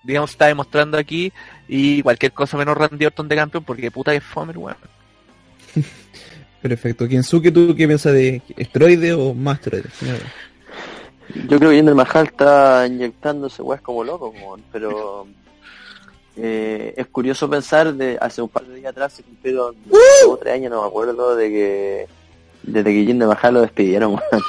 [0.03, 1.33] digamos, está demostrando aquí.
[1.67, 4.77] Y cualquier cosa menos Randy Orton de campeón, porque puta que es Fomer, weón.
[6.61, 7.07] Perfecto.
[7.07, 9.93] Kensuke, ¿tú qué piensas de esteroide o más esteroides?
[11.47, 14.33] Yo creo que Jinder Mahal está inyectándose weas como loco,
[14.71, 15.27] pero
[16.35, 19.75] eh, es curioso pensar de hace un par de días atrás se cumplieron
[20.21, 22.07] como tres años, no me acuerdo, de que
[22.63, 24.43] desde que Jinder Mahal lo despidieron, weón.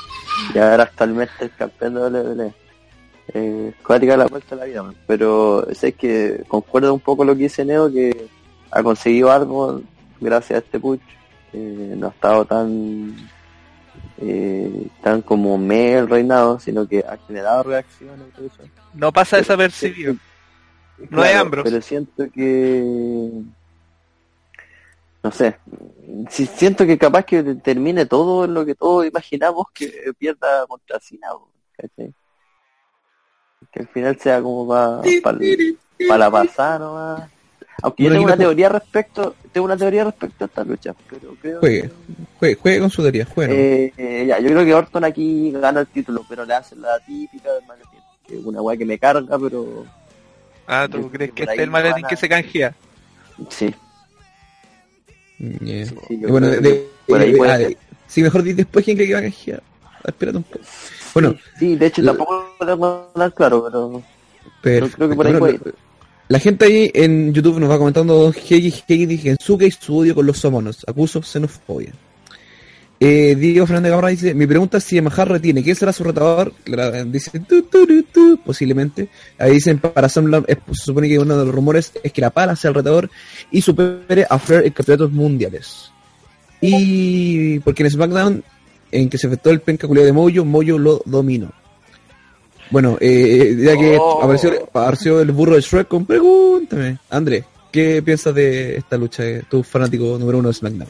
[0.55, 2.55] Y ahora actualmente es campeón de WWE.
[3.33, 7.45] Eh, cuática la vuelta a la vida, pero sé que concuerdo un poco lo que
[7.45, 8.27] dice Neo, que
[8.73, 9.83] ha conseguido algo
[10.21, 11.01] gracias a este push.
[11.53, 13.17] Eh, no ha estado tan
[14.19, 18.63] eh, tan como me el reinado, sino que ha generado reacciones y todo eso.
[18.95, 20.15] No pasa desapercibido.
[20.99, 21.71] No Claro, hay Ambrose.
[21.71, 23.43] Pero siento que
[25.23, 25.59] no sé,
[26.31, 30.99] si siento que capaz que termine todo en lo que todos imaginamos que pierda contra
[30.99, 32.15] Cena, po, ¿cachai?
[33.71, 35.03] Que al final sea como para
[36.09, 37.31] pa, la pasada nomás.
[37.83, 41.61] Aunque yo tengo una teoría respecto, tengo una teoría respecto a esta lucha, pero creo
[41.61, 41.91] Juegue,
[42.39, 43.85] juegue, juegue con su teoría, juegue.
[43.87, 46.99] Eh, eh, ya, yo creo que Orton aquí gana el título, pero le hacen la
[47.01, 48.01] típica del maletín.
[48.27, 49.85] Que es una weá que me carga, pero
[50.67, 52.75] Ah, ¿tú crees que que este es el maletín a- que se canjea?
[53.49, 53.75] sí.
[55.39, 55.87] Yeah.
[55.87, 57.77] sí, Y yo bueno, de, que por ahí de- puede ah, de-
[58.07, 59.63] sí, mejor di después quién cree que va a canjear.
[60.07, 60.61] Espérate un poco.
[61.15, 63.65] Bueno, Sí, de hecho la- tampoco lo tengo tan claro,
[64.63, 64.97] pero perfecto.
[64.97, 65.75] creo que por ahí Bueno, puede
[66.31, 70.25] la- gente ahí en YouTube nos va comentando Hegi, Hegi, Gensuke y su odio con
[70.27, 70.85] los somonos.
[70.87, 71.93] Acuso xenofobia.
[73.03, 76.53] Eh, Diego Fernández Gamarra dice, mi pregunta es si Yamaha retiene, ¿quién será su retador?
[76.65, 79.09] Claro, Dice, tu, tu, tu, posiblemente.
[79.39, 80.09] Ahí dicen, para
[80.47, 83.11] es- se supone que uno de los rumores es que la pala sea el retador
[83.51, 85.91] y supere a Flair en campeonatos mundiales.
[86.61, 88.45] Y porque en SmackDown,
[88.93, 91.51] en que se efectuó el penca culiao de Mojo, Mojo lo dominó.
[92.71, 94.23] Bueno, eh, ya que Oh.
[94.23, 96.99] apareció, apareció el burro de Shrek con pregúntame.
[97.11, 99.25] André, ¿qué piensas de esta lucha?
[99.25, 100.89] eh, Tu fanático número uno de SmackDown.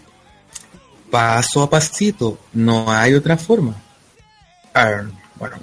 [1.11, 3.75] paso a pasito, no hay otra forma.
[5.37, 5.57] Bueno.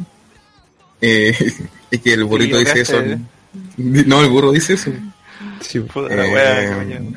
[0.99, 1.33] Eh,
[1.91, 2.99] es que el burrito Sí, dice eso.
[2.99, 3.17] ¿eh?
[3.77, 4.91] No, el burro dice eso.
[5.61, 7.13] Sí, Puta la Eh, wea, coño.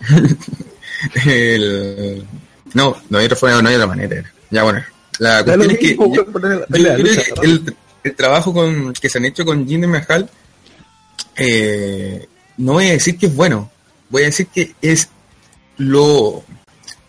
[1.26, 2.24] el-
[2.74, 4.24] No, no hay otra forma, no hay otra manera.
[4.50, 4.82] Ya bueno,
[5.20, 6.66] la cuestión es que yo- yo creo
[7.42, 10.28] el, el trabajo con, que se han hecho con Jinder Mahal,
[11.36, 12.26] eh,
[12.58, 13.70] no voy a decir que es bueno,
[14.08, 15.08] voy a decir que es
[15.78, 16.42] lo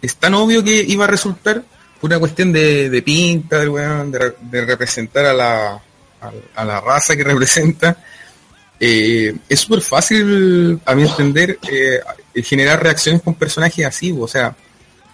[0.01, 1.63] es tan obvio que iba a resultar
[2.01, 7.15] una cuestión de, de pinta de, re- de representar a la, a, a la raza
[7.15, 7.97] que representa.
[8.79, 11.99] Eh, es súper fácil, a mi entender, eh,
[12.43, 14.55] generar reacciones con personajes así, o sea,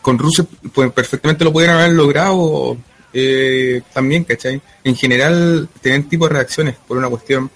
[0.08, 2.78] con Rusev pues, perfectamente lo pudieran haber logrado
[3.12, 4.62] eh, también, ¿cachai?
[4.86, 7.52] En general, tener tipo de reacciones por una cuestión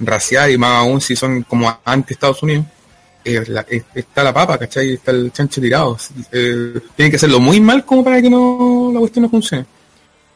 [0.00, 2.66] racial y más aún si son como ante Estados Unidos,
[3.24, 4.94] eh, la- es- está la papa, ¿cachai?
[4.94, 5.96] Está el chancho tirado.
[6.32, 9.64] Eh, tienen que hacerlo muy mal como para que no la cuestión no funcione.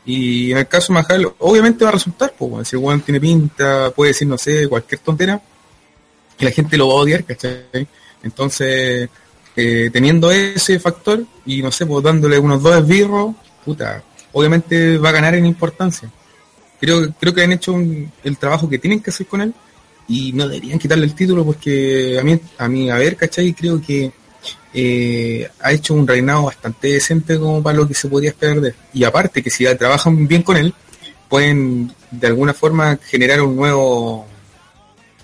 [0.04, 3.18] Y en el caso de Mahal, obviamente va a resultar, pues, si el weón tiene
[3.20, 5.40] pinta, puede decir, no sé, cualquier tontera,
[6.38, 7.88] y la gente lo va a odiar, ¿cachai?
[8.22, 9.08] Entonces,
[9.56, 13.34] eh, teniendo ese factor, y no sé, pues dándole unos dos esbirros,
[13.64, 14.02] puta,
[14.32, 16.10] obviamente va a ganar en importancia.
[16.78, 19.54] Creo, creo que han hecho el trabajo que tienen que hacer con él,
[20.08, 23.52] y no deberían quitarle el título porque a mí, a mí, a ver, ¿cachai?
[23.52, 24.12] Creo que
[24.72, 28.68] eh, ha hecho un reinado bastante decente como para lo que se podría esperar de
[28.68, 28.74] él.
[28.92, 30.72] Y aparte que si trabajan bien con él,
[31.28, 34.26] pueden de alguna forma generar un nuevo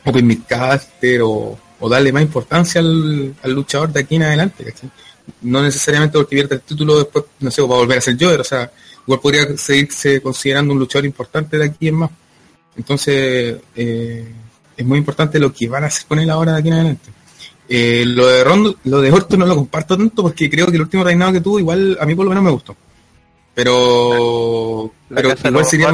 [0.04, 4.88] Open Midcaster o, o darle más importancia al, al luchador de aquí en adelante, ¿cachai?
[5.42, 8.40] No necesariamente porque pierda el título después, no sé, va a volver a ser Joder,
[8.40, 8.70] o sea,
[9.06, 12.10] igual podría seguirse considerando un luchador importante de aquí en más.
[12.76, 14.32] Entonces, eh,
[14.76, 17.10] es muy importante lo que van a hacer con él ahora de aquí en adelante.
[17.68, 20.82] Eh, lo de Rondo, lo de Orton no lo comparto tanto porque creo que el
[20.82, 22.76] último reinado que tuvo igual a mí por lo menos me gustó.
[23.54, 25.86] Pero, pero igual sería.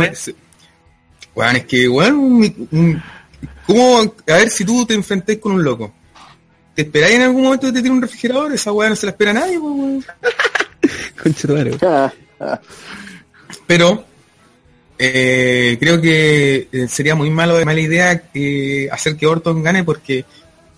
[1.34, 3.02] Weón, es que, un-
[3.66, 4.00] ¿cómo?
[4.00, 5.92] A ver si tú te enfrentas con un loco.
[6.74, 8.52] ¿Te esperáis en algún momento que te tire un refrigerador?
[8.52, 10.04] Esa weá no se la espera a nadie, weón.
[11.22, 12.12] Concha.
[13.66, 14.04] Pero
[14.98, 20.24] eh, creo que eh, sería muy malo, mala idea eh, hacer que Orton gane porque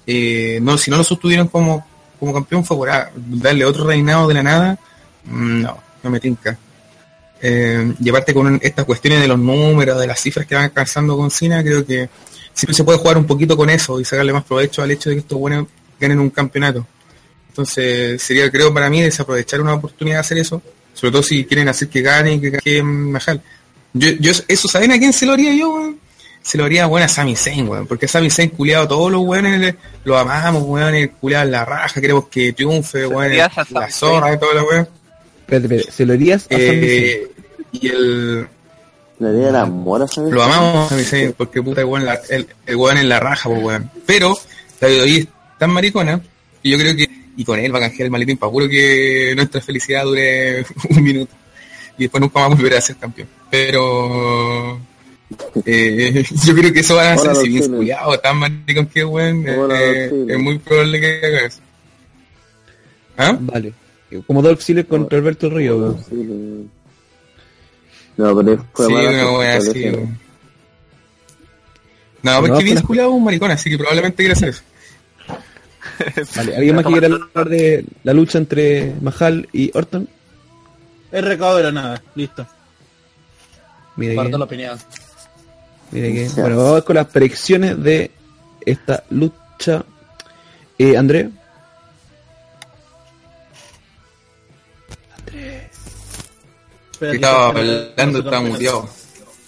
[0.06, 1.86] eh, no, si no lo sostuvieron como,
[2.18, 4.78] como campeón fue por ah, darle otro reinado de la nada.
[5.24, 6.56] Mm, No, no me tinca.
[7.42, 11.16] Eh, y aparte con estas cuestiones de los números, de las cifras que van alcanzando
[11.16, 12.08] con Cena, creo que
[12.60, 15.16] siempre se puede jugar un poquito con eso y sacarle más provecho al hecho de
[15.16, 15.66] que estos buenos
[15.98, 16.86] ganen un campeonato.
[17.48, 20.60] Entonces sería, creo, para mí desaprovechar una oportunidad de hacer eso,
[20.92, 23.40] sobre todo si quieren hacer que gane y que gane Mahal.
[23.94, 25.98] Yo, yo, eso, ¿saben a quién se lo haría yo, weón?
[26.42, 29.74] Se lo haría, bueno, a Sami Zayn, weón, porque Sami Zayn, culiado, todos los weones
[30.04, 34.38] lo amamos, weón, el culiado en la raja, queremos que triunfe, weón, la zorra y
[34.38, 34.88] todo lo weón.
[35.40, 36.82] Espérate, espérate, ¿se lo harías a Sami Zayn?
[36.82, 37.26] Eh,
[37.72, 38.48] y el,
[40.08, 40.32] ¿sabes?
[40.32, 43.20] lo amamos a Sami Zayn, porque puta, el weón, la- el, el weón en la
[43.20, 43.90] raja, pues, weón.
[44.06, 44.36] Pero,
[44.80, 46.20] la WWE es tan maricona,
[46.62, 49.32] y yo creo que, y con él va a canjear el maletín para puro que
[49.36, 51.32] nuestra felicidad dure un minuto.
[51.98, 53.28] Y después nunca más volverá a ser campeón.
[53.50, 54.80] Pero,
[55.66, 59.46] eh, yo creo que eso van a ser si bien culiado, tan maricón que weón,
[59.46, 61.60] eh, eh, es muy probable que haga eso.
[63.18, 63.36] ¿Ah?
[63.38, 63.74] Vale.
[64.26, 66.70] Como Dolph Ziggler contra Alberto Río, weón.
[68.20, 69.86] No, pero fue Sí, una wea así.
[72.22, 74.62] No, porque No, pero- es un maricón, así que probablemente quiera hacer eso.
[76.36, 80.06] Vale, ¿alguien más que quiera hablar de la lucha entre Mahal y Orton?
[81.10, 82.46] Es recado de la nada, listo.
[83.96, 84.78] Mire la opinión.
[85.90, 86.28] mire que.
[86.40, 88.10] Bueno, vamos con las predicciones de
[88.66, 89.82] esta lucha.
[90.78, 91.30] Eh, André.
[97.00, 98.88] Espera, Que estaba que- hablando, estaba muteado.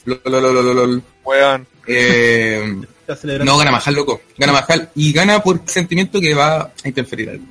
[0.07, 1.03] Lol, lol, lol, lol, lol.
[1.25, 1.67] Weón.
[1.87, 2.81] Eh,
[3.45, 4.21] no, gana Majal, loco.
[4.39, 7.45] Gana Majal y gana por sentimiento que va a interferir algo.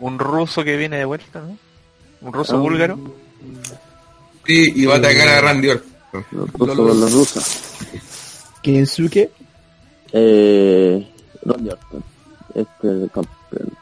[0.00, 1.56] Un ruso que viene de vuelta, ¿no?
[2.20, 2.30] Un Ah.
[2.32, 2.98] ruso búlgaro.
[4.44, 5.92] Sí, y va a atacar a Randy Orton.
[6.32, 7.60] Los rusos con los rusos.
[8.62, 9.30] Kensuke.
[10.12, 11.12] Eh,
[11.44, 12.04] Randy Orton.
[12.54, 13.72] Este es el campeón.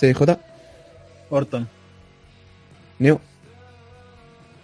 [0.00, 0.38] CJ.
[1.30, 1.68] Orton.
[3.00, 3.20] Neo.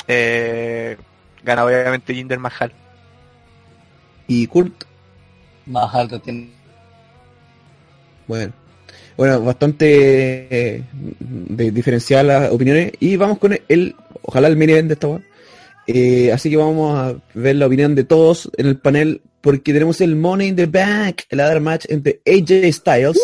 [0.07, 0.97] Eh,
[1.43, 2.71] gana obviamente Jinder Mahal.
[4.29, 4.85] Y Kurt.
[5.65, 6.51] Más alto tiene.
[8.29, 8.53] Bueno.
[9.17, 10.85] Bueno, bastante eh,
[11.19, 12.93] de diferenciar las opiniones.
[13.01, 15.23] Y vamos con el, ojalá el event de esta web.
[15.87, 19.23] Eh, así que vamos a ver la opinión de todos en el panel.
[19.41, 23.19] Porque tenemos el Money in the Bank, el other match entre AJ Styles,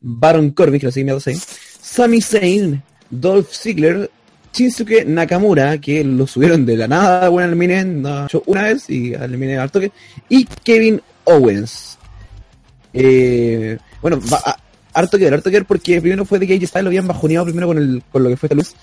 [0.00, 1.36] Baron Corbin, que lo siguen ahí,
[1.80, 2.80] Sami Zayn,
[3.10, 4.08] Dolph Ziggler,
[4.52, 9.30] Shinsuke Nakamura, que lo subieron de la nada, bueno, al yo una vez y al
[9.30, 9.92] main event al toque,
[10.28, 11.98] y Kevin Owens.
[12.92, 14.56] Eh, bueno, a-
[14.94, 17.44] harto que ver, harto que ver porque primero fue de que AJ lo habían bajoneado
[17.44, 18.74] primero con, el, con lo que fue esta luz.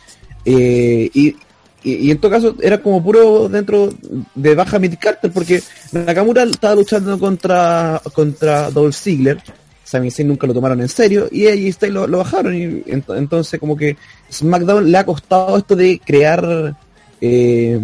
[0.45, 3.93] Eh, y en todo caso era como puro dentro
[4.34, 5.61] de baja mid Carter porque
[5.91, 9.39] Nakamura estaba luchando contra contra Dolph Ziggler.
[9.86, 13.15] Sami Zayn nunca lo tomaron en serio y AJ Styles lo, lo bajaron y ent-
[13.17, 13.95] entonces como que
[14.31, 16.75] SmackDown le ha costado esto de crear
[17.21, 17.79] eh,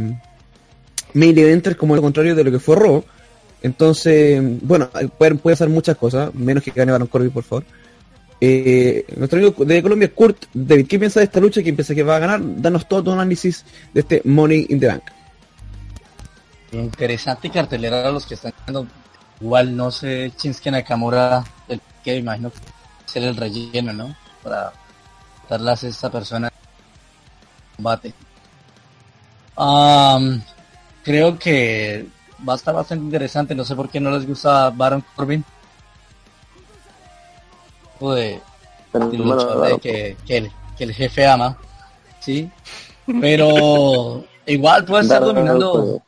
[1.14, 3.04] main eventers como lo contrario de lo que fue Raw.
[3.62, 7.64] Entonces, bueno, puede, puede hacer muchas cosas, menos que gane Baron Corbin, por favor.
[8.43, 11.62] Eh, nuestro amigo de Colombia, Kurt David, ¿qué piensa de esta lucha?
[11.62, 12.41] ¿Quién piensa que va a ganar?
[12.43, 15.04] Danos todo tu análisis de este Money in the Bank.
[16.72, 18.54] Interesante cartelera los que están.
[19.39, 22.60] Igual no sé Shinsuke Nakamura, el que imagino que
[23.06, 24.16] ser el relleno, ¿no?
[24.43, 24.74] Para
[25.49, 26.52] darlas a esta persona
[27.76, 28.14] combate.
[29.56, 30.41] Am,
[31.04, 32.06] creo que
[32.47, 33.56] va a estar bastante interesante.
[33.56, 35.43] No sé por qué no les gusta Baron Corbin.
[37.93, 38.41] Tipo de,
[38.91, 41.58] Pero, de bueno, luchador bueno, que, que el, que el jefe ama,
[42.20, 42.49] ¿sí?
[43.20, 46.02] Pero igual puede estar Baron dominando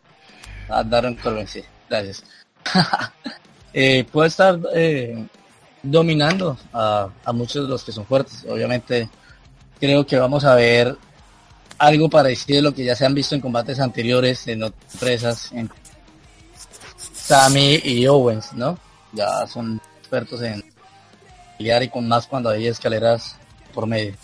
[0.69, 2.23] a Darren Corbin, sí, gracias.
[3.75, 5.25] Eh, puede estar eh,
[5.83, 8.45] dominando a, a muchos de los que son fuertes.
[8.49, 9.09] Obviamente
[9.79, 10.97] creo que vamos a ver
[11.77, 15.51] algo parecido a lo que ya se han visto en combates anteriores en otras empresas,
[15.51, 15.69] en
[17.13, 18.77] Sammy y Owens, ¿no?
[19.11, 20.63] Ya son expertos en
[21.57, 23.35] pelear y con más cuando hay escaleras
[23.73, 24.15] por medio.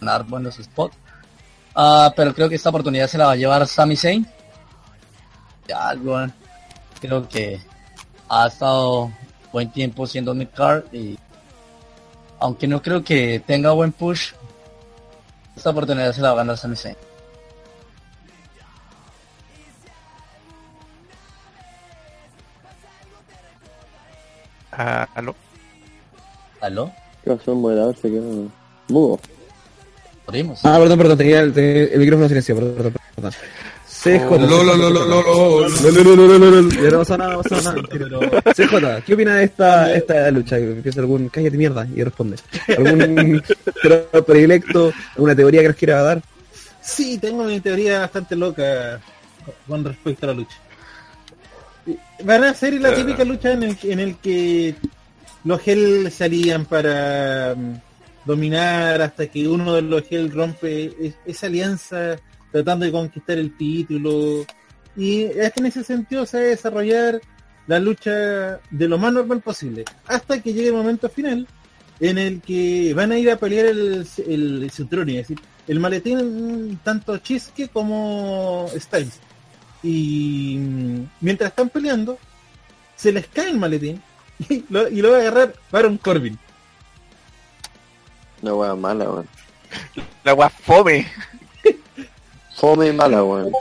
[0.00, 0.96] Ganar buenos spots.
[1.74, 4.26] Ah, pero creo que esta oportunidad se la va a llevar Sami Zayn.
[5.68, 6.16] Ya algo,
[7.00, 7.60] creo que
[8.28, 9.12] ha estado
[9.52, 11.18] buen tiempo siendo mid-card y
[12.40, 14.32] aunque no creo que tenga buen push,
[15.56, 16.96] esta oportunidad se la va a ganar Sami Zayn.
[24.70, 25.34] Ah, ¿Aló?
[26.60, 26.92] ¿Aló?
[27.24, 27.54] ¿Qué pasó?
[27.54, 28.48] Moderador se quedó
[28.88, 29.18] mudo.
[30.62, 33.32] Ah, perdón, perdón, tenía el, tenía el micrófono silenciado, perdón, perdón, perdón.
[33.90, 34.18] CJ.
[36.82, 38.52] Ya no pasa nada, no pasa nada.
[38.54, 40.56] CJ, ¿qué opina de esta, esta lucha?
[40.58, 42.36] Empieza algún, cállate mierda y responde.
[42.76, 43.42] ¿Algún
[44.26, 46.22] predilecto, alguna teoría que nos quiera dar?
[46.80, 49.00] Sí, tengo una teoría bastante loca
[49.66, 50.56] con respecto a la lucha.
[52.24, 54.74] Van a ser la típica lucha en el, que- en el que
[55.44, 57.74] los Hell salían para mm,
[58.26, 62.16] dominar hasta que uno de los Hell rompe es- esa alianza
[62.52, 64.44] tratando de conquistar el título.
[64.96, 67.20] Y es que en ese sentido se va a desarrollar
[67.66, 69.84] la lucha de lo más normal posible.
[70.06, 71.46] Hasta que llegue el momento final
[72.00, 75.80] en el que van a ir a pelear el, el, el cinturón, es decir, el
[75.80, 79.20] maletín tanto Chisque como Styles.
[79.82, 82.18] Y mm, mientras están peleando,
[82.96, 84.02] se les cae el maletín
[84.48, 86.38] y lo, y lo va a agarrar Baron Corbin.
[88.42, 89.28] Una wea mala, weón.
[90.24, 91.06] La wea fome.
[92.58, 93.52] Fome y mala, weón.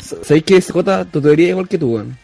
[0.00, 2.18] ¿Sabéis que CJ, tu teoría es igual que tú, weón?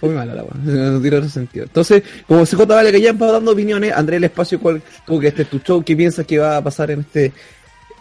[0.00, 0.62] Muy mala la weón.
[0.94, 1.64] No tiene otro sentido.
[1.64, 5.28] Entonces, como CJ vale que ya empezado dando opiniones, André el espacio, cual, tú que
[5.28, 7.32] este es tu show, ¿qué piensas que va a pasar en este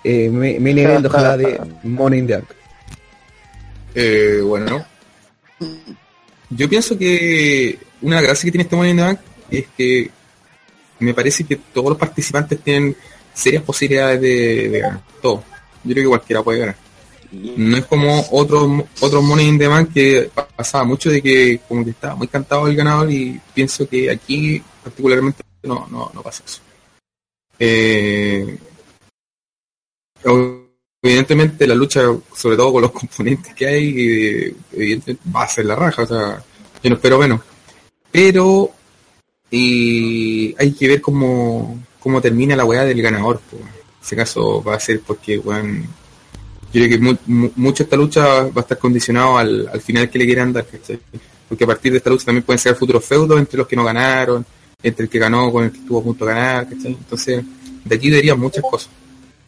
[0.03, 2.49] eh, main event, ojalá de Money in the Bank?
[3.95, 4.86] Eh, bueno,
[6.49, 10.09] yo pienso que una gracia que tiene este Money in the Bank es que
[10.99, 12.95] me parece que todos los participantes tienen
[13.34, 15.01] serias posibilidades de, de ganar.
[15.22, 15.43] Todo.
[15.84, 16.76] Yo creo que cualquiera puede ganar.
[17.32, 21.84] No es como otros otros Money in the que pa- pasaba mucho de que como
[21.86, 26.44] que estaba muy cantado el ganador y pienso que aquí particularmente no, no, no pasa
[26.46, 26.60] eso.
[27.58, 28.58] Eh,
[31.02, 32.02] evidentemente la lucha,
[32.36, 36.08] sobre todo con los componentes que hay, eh, evidentemente va a ser la raja, o
[36.08, 36.44] sea,
[36.84, 37.40] yo no espero menos.
[38.12, 38.72] Pero
[39.50, 43.42] y hay que ver cómo, cómo termina la weá del ganador.
[43.50, 43.62] pues.
[44.04, 45.84] Ese caso va a ser porque, weón,
[46.74, 50.10] yo creo que mu- mu- mucho esta lucha va a estar condicionado al, al final
[50.10, 50.66] que le quieran dar.
[51.47, 53.84] Porque a partir de esta lucha también pueden ser futuros feudos entre los que no
[53.84, 54.45] ganaron,
[54.82, 56.93] entre el que ganó con el que estuvo a punto de ganar, ¿cachai?
[56.93, 57.43] Entonces,
[57.86, 58.89] de aquí deberían muchas cosas.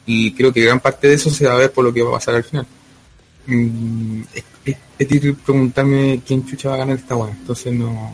[0.05, 2.09] Y creo que gran parte de eso se va a ver por lo que va
[2.09, 2.67] a pasar al final.
[3.47, 7.31] Mm, es, es- es preguntarme quién chucha va a ganar esta weá.
[7.31, 8.13] Entonces no.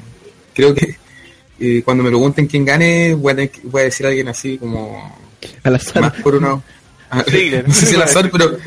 [0.54, 0.96] Creo que
[1.60, 5.18] eh, cuando me pregunten quién gane, voy a, voy a decir a alguien así como
[5.64, 6.02] Al azar.
[6.02, 6.40] más por
[7.30, 7.68] Ziggler.
[7.68, 8.58] no sé si al azar pero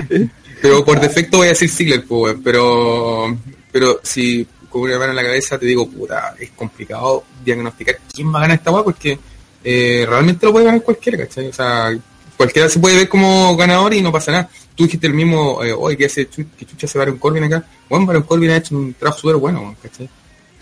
[0.61, 3.37] pero por defecto voy a decir Ziggler pues, pero
[3.71, 8.33] pero si con una mano en la cabeza te digo puta es complicado diagnosticar quién
[8.33, 9.19] va a ganar esta weá porque
[9.63, 11.49] eh, realmente lo puede ganar cualquiera ¿cachai?
[11.49, 11.97] o sea
[12.37, 15.73] cualquiera se puede ver como ganador y no pasa nada tú dijiste el mismo eh,
[15.73, 18.95] oye que hace que chucha se Baron Corbin acá bueno Baron Corbin ha hecho un
[18.95, 20.09] trabajo súper bueno ¿cachai?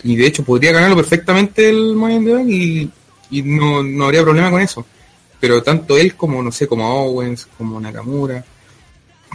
[0.03, 2.91] y de hecho podría ganarlo perfectamente el Money in the Bank y,
[3.31, 4.85] y no, no habría problema con eso
[5.41, 8.45] pero tanto él como no sé como Owens como Nakamura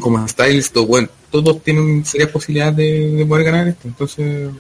[0.01, 4.51] como Styles todo, bueno, todos tienen serias posibilidades de, de poder ganar esto entonces.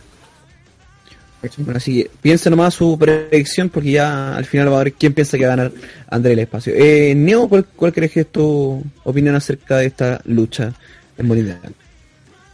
[1.59, 5.13] Bueno, así que piensa nomás su predicción porque ya al final va a ver quién
[5.13, 5.73] piensa que va a ganar
[6.09, 6.73] André el espacio.
[6.75, 10.73] Eh, Neo, ¿cuál, cuál crees que es tu opinión acerca de esta lucha
[11.17, 11.61] en Bolivia?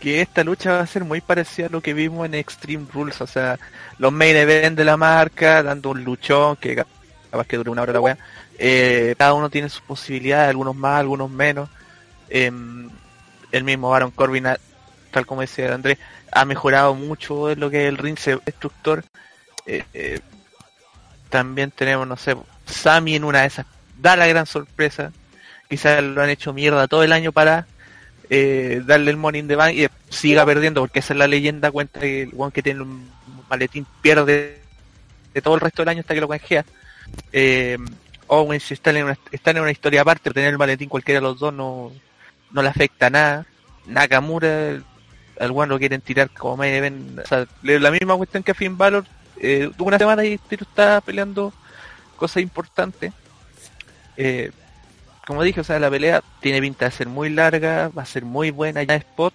[0.03, 3.21] que esta lucha va a ser muy parecida a lo que vimos en Extreme Rules,
[3.21, 3.57] o sea,
[3.99, 6.85] los main event de la marca, dando un luchón que
[7.33, 8.19] capaz que dure una hora la wea.
[8.59, 11.71] Eh, cada uno tiene sus posibilidades, algunos más, algunos menos.
[12.29, 12.91] Em,
[13.51, 14.45] el mismo Baron Corbin,
[15.11, 15.99] tal como decía Andrés,
[16.31, 19.05] ha mejorado mucho en lo que es el ring destructor.
[19.65, 20.21] Eh, eh,
[21.31, 23.67] también tenemos, no sé, Sami en una de esas,
[23.99, 25.11] da la gran sorpresa.
[25.71, 27.67] Quizás lo han hecho mierda todo el año para
[28.87, 32.01] darle el money in the bank y siga perdiendo porque esa es la leyenda cuenta
[32.01, 33.11] que el one que tiene un
[33.51, 34.59] maletín pierde
[35.35, 36.65] de todo el resto del año hasta que lo canjea
[37.33, 37.79] eh,
[38.27, 41.27] Owens si están en una, están en una historia aparte tener el maletín cualquiera de
[41.27, 41.93] los dos no,
[42.51, 43.47] no le afecta nada.
[43.87, 44.81] Nakamura
[45.41, 47.19] al lo quieren tirar como main event.
[47.19, 49.05] O sea, la misma cuestión que a Finn Balor
[49.39, 51.53] eh, tuvo una semana y Tiro está peleando
[52.17, 53.13] cosas importantes.
[54.17, 54.53] Eh,
[55.27, 58.25] como dije, o sea, la pelea tiene pinta de ser muy larga, va a ser
[58.25, 59.35] muy buena ya spot.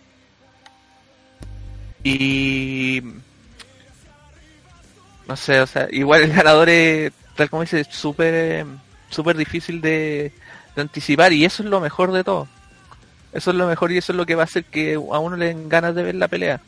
[2.03, 3.01] Y
[5.27, 8.65] no sé, o sea, igual el ganador es, tal como dice, súper eh,
[9.09, 10.33] súper difícil de,
[10.75, 12.47] anticipar y eso es lo mejor de todo.
[13.33, 15.35] Eso es lo mejor y eso es lo que va a hacer que a uno
[15.37, 16.61] le den ganas de ver la pelea.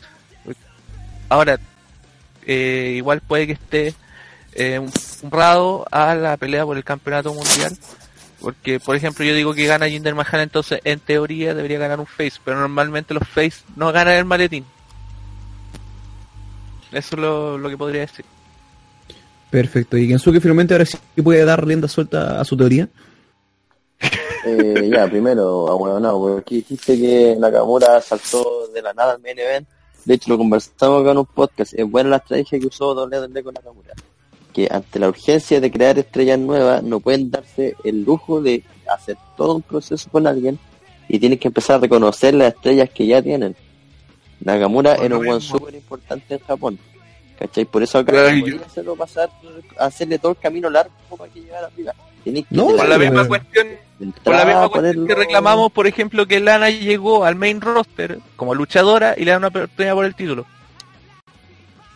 [1.30, 1.59] Ahora,
[2.45, 3.93] eh, igual puede que esté
[4.53, 4.91] eh, un,
[5.22, 7.78] un rado a la pelea por el campeonato mundial.
[8.41, 12.07] Porque, por ejemplo, yo digo que gana Jinder Mahal, entonces en teoría debería ganar un
[12.07, 14.65] face, pero normalmente los face no ganan el maletín.
[16.91, 18.26] Eso es lo, lo que podría decir.
[19.50, 19.97] Perfecto.
[19.97, 22.88] Y Gensuke finalmente ahora sí puede dar rienda suelta a su teoría.
[24.45, 29.38] Eh, ya, primero, bueno, no, porque dijiste que Nakamura saltó de la nada al main
[29.38, 29.68] event.
[30.06, 31.74] De hecho, lo conversamos acá en un podcast.
[31.74, 33.93] Es buena la estrategia que usó WWE con Nakamura.
[34.54, 39.18] Que ante la urgencia de crear estrellas nuevas, no pueden darse el lujo de hacer
[39.36, 40.58] todo un proceso con alguien
[41.08, 43.56] y tienen que empezar a reconocer las estrellas que ya tienen.
[44.39, 46.80] Nakamura era un buen súper importante en Japón.
[47.40, 47.64] ¿Cachai?
[47.66, 49.30] Por eso acá Claro, no y podía hacerlo pasar,
[49.78, 51.94] hacerle todo el camino largo para que llegara arriba.
[52.24, 53.68] Que No, Por la misma cuestión,
[54.24, 58.20] por la misma cuestión ponerlo- que reclamamos, por ejemplo, que Lana llegó al main roster
[58.36, 60.46] como luchadora y le dan una oportunidad por el título.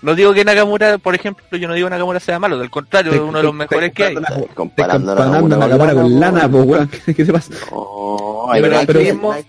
[0.01, 3.13] No digo que Nakamura, por ejemplo, yo no digo que Nakamura sea malo, del contrario,
[3.13, 4.15] es uno de los mejores que hay.
[4.53, 6.87] Comparando a comparando Nakamura con Lana, lana, pues weón.
[7.05, 7.53] ¿Qué te pasa?
[7.71, 9.45] No, Pero hay el mismo- hay-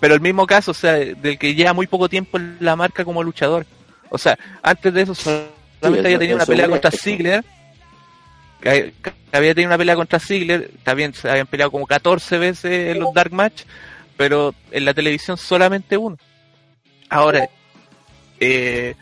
[0.00, 3.04] Pero el mismo caso, o sea, del que lleva muy poco tiempo en la marca
[3.04, 3.66] como luchador.
[4.10, 6.90] O sea, antes de eso solamente había tenido una pelea contra.
[6.90, 7.44] Ziggler.
[8.60, 12.96] Que, que había tenido una pelea contra Ziggler, también se habían peleado como 14 veces
[12.96, 13.62] en los Dark Match,
[14.16, 16.16] pero en la televisión solamente uno.
[17.08, 17.48] Ahora,
[18.40, 18.94] eh,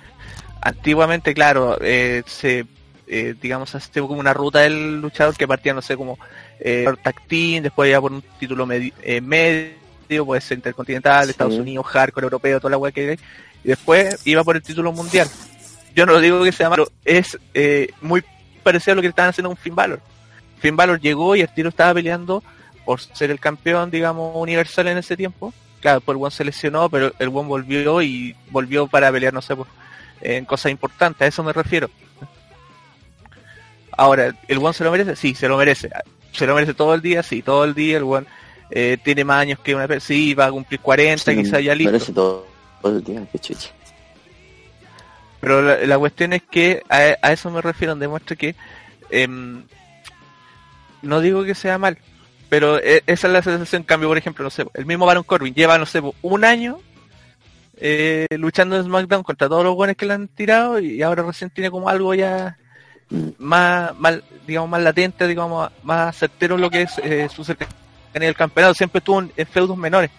[0.60, 2.66] antiguamente, claro, eh, se,
[3.06, 6.18] eh, digamos, este como una ruta del luchador que partía, no sé, como
[6.60, 6.86] eh,
[7.28, 11.30] team, después iba por un título medi- eh, medio, puede ser intercontinental, Sí.
[11.30, 13.18] Estados Unidos, hardcore, europeo, toda la weá que hay,
[13.66, 15.28] y después iba por el título mundial.
[15.92, 18.22] Yo no digo que sea malo, es eh, muy
[18.62, 20.00] parecido a lo que estaban haciendo con Finn Balor.
[20.60, 22.44] Finn Balor llegó y el tiro estaba peleando
[22.84, 25.52] por ser el campeón, digamos, universal en ese tiempo.
[25.80, 29.42] Claro, pues el One se lesionó, pero el One volvió y volvió para pelear, no
[29.42, 29.68] sé, pues,
[30.20, 31.90] en cosas importantes, a eso me refiero.
[33.96, 35.16] Ahora, ¿el One se lo merece?
[35.16, 35.90] Sí, se lo merece.
[36.30, 37.96] Se lo merece todo el día, sí, todo el día.
[37.96, 38.26] El One
[38.70, 41.90] eh, tiene más años que una persona, sí, va a cumplir 40, quizás ya listo.
[41.90, 42.46] Merece todo,
[42.82, 43.70] todo el día, qué chucha.
[45.40, 48.54] Pero la, la cuestión es que a, a eso me refiero, demuestra que
[49.10, 49.62] em,
[51.02, 51.98] no digo que sea mal,
[52.48, 53.82] pero e- esa es la sensación.
[53.82, 56.78] En cambio, por ejemplo, no sé, el mismo Baron Corbin lleva, no sé, un año
[57.76, 61.50] eh, luchando en SmackDown contra todos los buenos que le han tirado y ahora recién
[61.50, 62.56] tiene como algo ya
[63.38, 67.74] más, más digamos, más latente, digamos, más certero lo que es eh, su cercanía
[68.14, 68.74] del campeonato.
[68.74, 70.10] Siempre estuvo en, en feudos menores.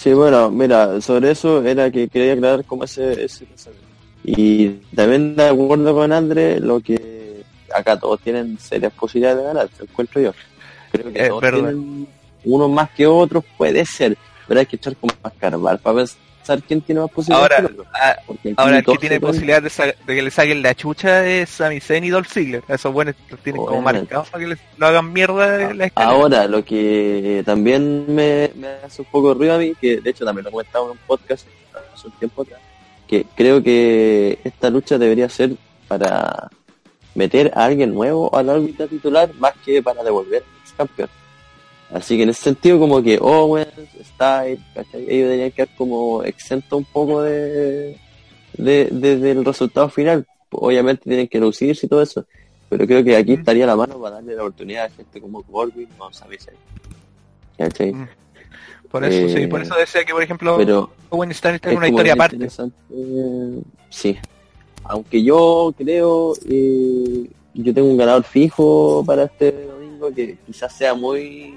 [0.00, 3.86] Sí, bueno, mira, sobre eso era que quería aclarar cómo ese, ese pensamiento.
[4.24, 7.42] Y también de acuerdo con André, lo que
[7.74, 10.32] acá todos tienen serias posibilidades de ganar, te encuentro yo.
[10.90, 11.58] Creo que Es todos verdad.
[11.68, 12.08] tienen
[12.46, 14.16] unos más que otros, puede ser,
[14.48, 16.16] pero hay que echar como más carbar para pensar
[16.58, 17.70] quién tiene más posibilidades.
[17.70, 19.70] Ahora, que ah, ahora el que tiene posibilidad de,
[20.06, 22.62] de que le saquen la chucha es Sami Zayn y Dolph Ziggler.
[22.68, 25.90] Esos buenos los tienen como marcados para que les, lo hagan mierda la.
[25.94, 30.24] Ahora, lo que también me, me hace un poco ruido a mí, que de hecho
[30.24, 31.46] también lo comentaba en un podcast
[31.94, 32.60] hace un tiempo atrás,
[33.06, 35.52] que creo que esta lucha debería ser
[35.88, 36.50] para
[37.14, 41.08] meter a alguien nuevo a la órbita titular más que para devolver al ex campeón.
[41.92, 43.68] Así que en ese sentido como que Owens,
[44.04, 45.02] Styles, ¿cachai?
[45.02, 47.98] ellos deberían quedar como exentos un poco de,
[48.56, 50.24] de, de- del resultado final.
[50.50, 52.24] Obviamente tienen que lucirse y todo eso,
[52.68, 55.88] pero creo que aquí estaría la mano para darle la oportunidad a gente como Corbin
[55.98, 56.36] o Sami.
[57.58, 57.92] ¿Cachai?
[57.92, 58.08] Mm.
[58.90, 61.76] Por eso, sí, Eh, por eso decía que, por ejemplo, Pero Owen Styles es tiene
[61.76, 62.36] una historia aparte.
[62.92, 64.18] eh, sí.
[64.84, 70.94] Aunque yo creo, eh, yo tengo un ganador fijo para este domingo que quizás sea
[70.94, 71.54] muy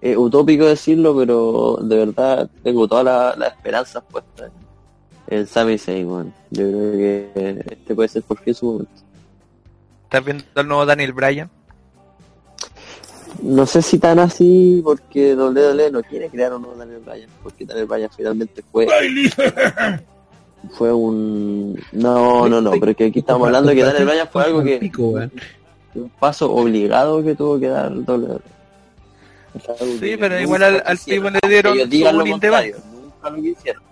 [0.00, 4.50] eh, utópico decirlo, pero de verdad tengo todas las esperanzas puestas
[5.28, 6.32] en, Sami Zayn.
[6.50, 8.92] Yo creo que este puede ser por fin su momento.
[10.04, 11.50] ¿Estás viendo al nuevo Daniel Bryan?
[13.42, 17.66] No sé si tan así, porque WWE no quiere crear un nuevo Daniel Bryan, porque
[17.66, 18.88] Daniel Bryan finalmente fue
[20.72, 24.42] fue un no no no pero que aquí estamos hablando de que Daniel Bryan fue
[24.42, 24.90] algo que
[25.94, 28.55] un paso obligado que tuvo que dar WWE.
[30.00, 33.82] Sí, pero igual al, al tipo le dieron su nunca lo quisieron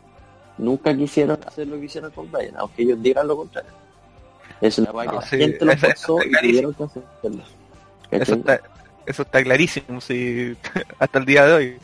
[0.56, 3.70] nunca quisieron hacer lo que hicieron con Bryan aunque ellos digan lo contrario.
[4.60, 7.42] Es una cosa No, sí, gente lo está y tuvieron que hacerlo.
[8.10, 8.60] Eso está,
[9.06, 10.56] eso está clarísimo, sí,
[10.98, 11.76] hasta el día de hoy.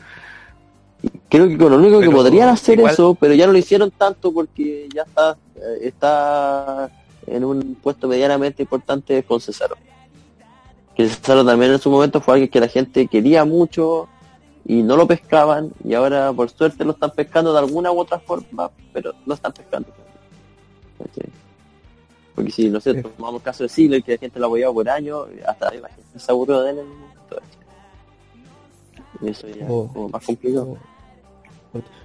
[1.29, 3.91] Creo que con lo único que podrían hacer igual- eso, pero ya no lo hicieron
[3.91, 6.89] tanto porque ya está eh, está
[7.27, 9.75] en un puesto medianamente importante con Cesaro.
[10.95, 14.07] Que Cesaro también en su momento fue alguien que la gente quería mucho
[14.65, 18.19] y no lo pescaban y ahora por suerte lo están pescando de alguna u otra
[18.19, 19.87] forma, pero lo están pescando.
[22.35, 23.01] Porque si, no sé, Sí.
[23.01, 26.01] tomamos el caso de Ziggler, que la gente lo apoyaba por años, hasta la gente
[26.19, 26.85] se aburrió de él en.
[27.29, 27.49] ¿cachai?
[29.21, 29.85] Y eso ya Oh.
[29.85, 30.77] es como más complicado.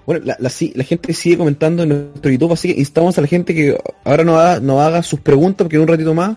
[0.06, 3.26] Bueno, la, la, la gente sigue comentando en nuestro YouTube, así que instamos a la
[3.26, 6.36] gente que ahora nos haga, nos haga sus preguntas, porque en un ratito más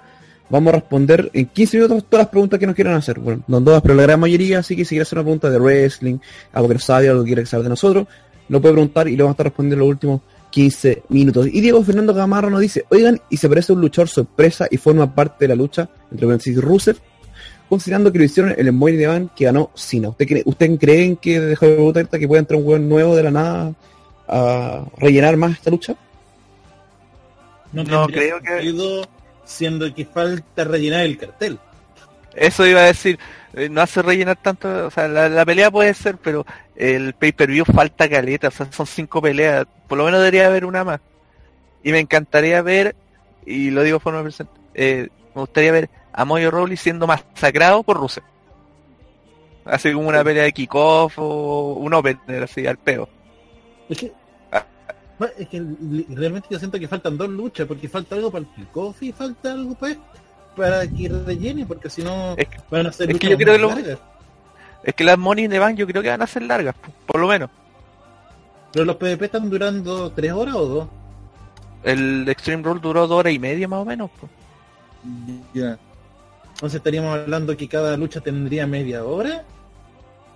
[0.49, 3.19] vamos a responder en 15 minutos todas las preguntas que nos quieran hacer.
[3.19, 5.59] Bueno, no todas, pero la gran mayoría, así que si quiere hacer una pregunta de
[5.59, 6.17] wrestling,
[6.53, 8.07] algo que no sabe, algo que quiere saber de nosotros,
[8.47, 11.47] lo puede preguntar y lo vamos a estar respondiendo en los últimos 15 minutos.
[11.47, 14.77] Y Diego Fernando Gamarra nos dice, oigan, y se parece a un luchador sorpresa y
[14.77, 16.97] forma parte de la lucha entre paréntesis Rusev,
[17.69, 20.09] considerando que lo hicieron en el Money de Van que ganó Cena.
[20.09, 23.21] ¿Usted cree, ¿Usted creen que dejó de preguntar que puede entrar un hueón nuevo de
[23.23, 23.73] la nada
[24.27, 25.95] a rellenar más esta lucha?
[27.71, 28.73] No, No, creo que-
[29.49, 31.57] Siendo que falta rellenar el cartel.
[32.35, 33.17] Eso iba a decir,
[33.53, 36.45] eh, no hace rellenar tanto, o sea, la, la pelea puede ser, pero
[36.75, 40.83] el pay-per-view falta caleta, o sea, son cinco peleas, por lo menos debería haber una
[40.83, 40.99] más.
[41.83, 42.95] Y me encantaría ver,
[43.43, 47.81] y lo digo de forma presente, eh, me gustaría ver a Moyo Rowley siendo masacrado
[47.81, 48.23] por Rusev.
[49.65, 53.09] Así como una pelea de kickoff o un opener así al peo.
[53.89, 54.13] Es que,
[55.37, 55.63] es que
[56.09, 58.67] realmente yo siento que faltan dos luchas, porque falta algo para el
[59.01, 59.95] y falta algo para,
[60.55, 63.53] para que rellene, porque si no Es que- van a ser es que yo creo
[63.53, 63.97] que lo-.
[64.83, 66.91] Es que las Money in the Bank yo creo que van a ser largas, po-
[67.05, 67.49] por lo menos.
[68.71, 70.87] Pero los PvP están durando tres horas o dos.
[71.83, 74.09] El Extreme Rule duró dos horas y media más o menos.
[75.53, 75.77] Ya.
[76.53, 79.43] Entonces estaríamos hablando que cada lucha tendría media hora.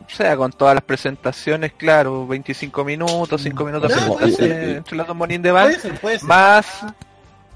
[0.06, 4.70] O sea, con todas las presentaciones, claro, 25 minutos, 5 minutos de puede ser.
[4.78, 6.28] entre las dos Money Bank, Puede ser, puede ser.
[6.28, 6.66] más,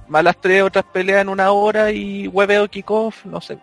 [0.08, 3.58] más las tres otras peleas en una hora y hueveo kickoff, no sé.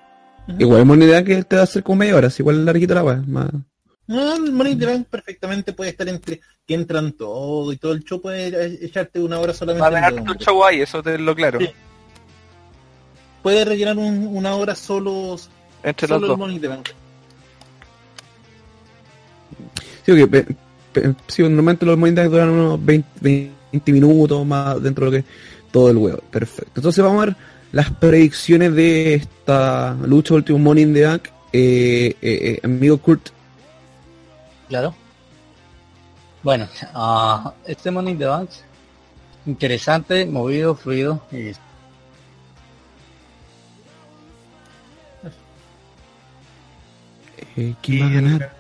[0.59, 2.65] Igual es una idea que te va a hacer como media hora, si igual es
[2.65, 3.23] larguito la weá.
[3.27, 3.49] Más...
[4.07, 8.05] No, el Money the Bank perfectamente puede estar entre que entran todo y todo el
[8.05, 9.81] show puede echarte una hora solamente.
[9.81, 10.35] Va a en dejar todo.
[10.37, 11.59] tu show ahí, eso te lo claro.
[11.61, 11.71] Sí.
[13.43, 15.37] Puede rellenar un- una hora solo,
[15.83, 16.39] Entre los solo el dos.
[16.39, 16.89] Money the Bank.
[20.05, 20.47] Sí, porque pe-
[20.93, 25.31] pe- sí, normalmente los Money duran unos 20, 20 minutos más dentro de lo que
[25.73, 26.19] todo el huevo.
[26.31, 26.73] Perfecto.
[26.77, 27.37] Entonces vamos a ver
[27.73, 31.29] las predicciones de esta lucha último Money in the Bank.
[31.53, 33.29] Eh, eh, eh, amigo Kurt,
[34.69, 34.95] Claro.
[36.43, 38.51] Bueno, ah, este Money in the Bank,
[39.47, 41.23] interesante, movido, fluido.
[41.33, 41.53] y-
[47.57, 48.57] eh, ¿quién va a ganar?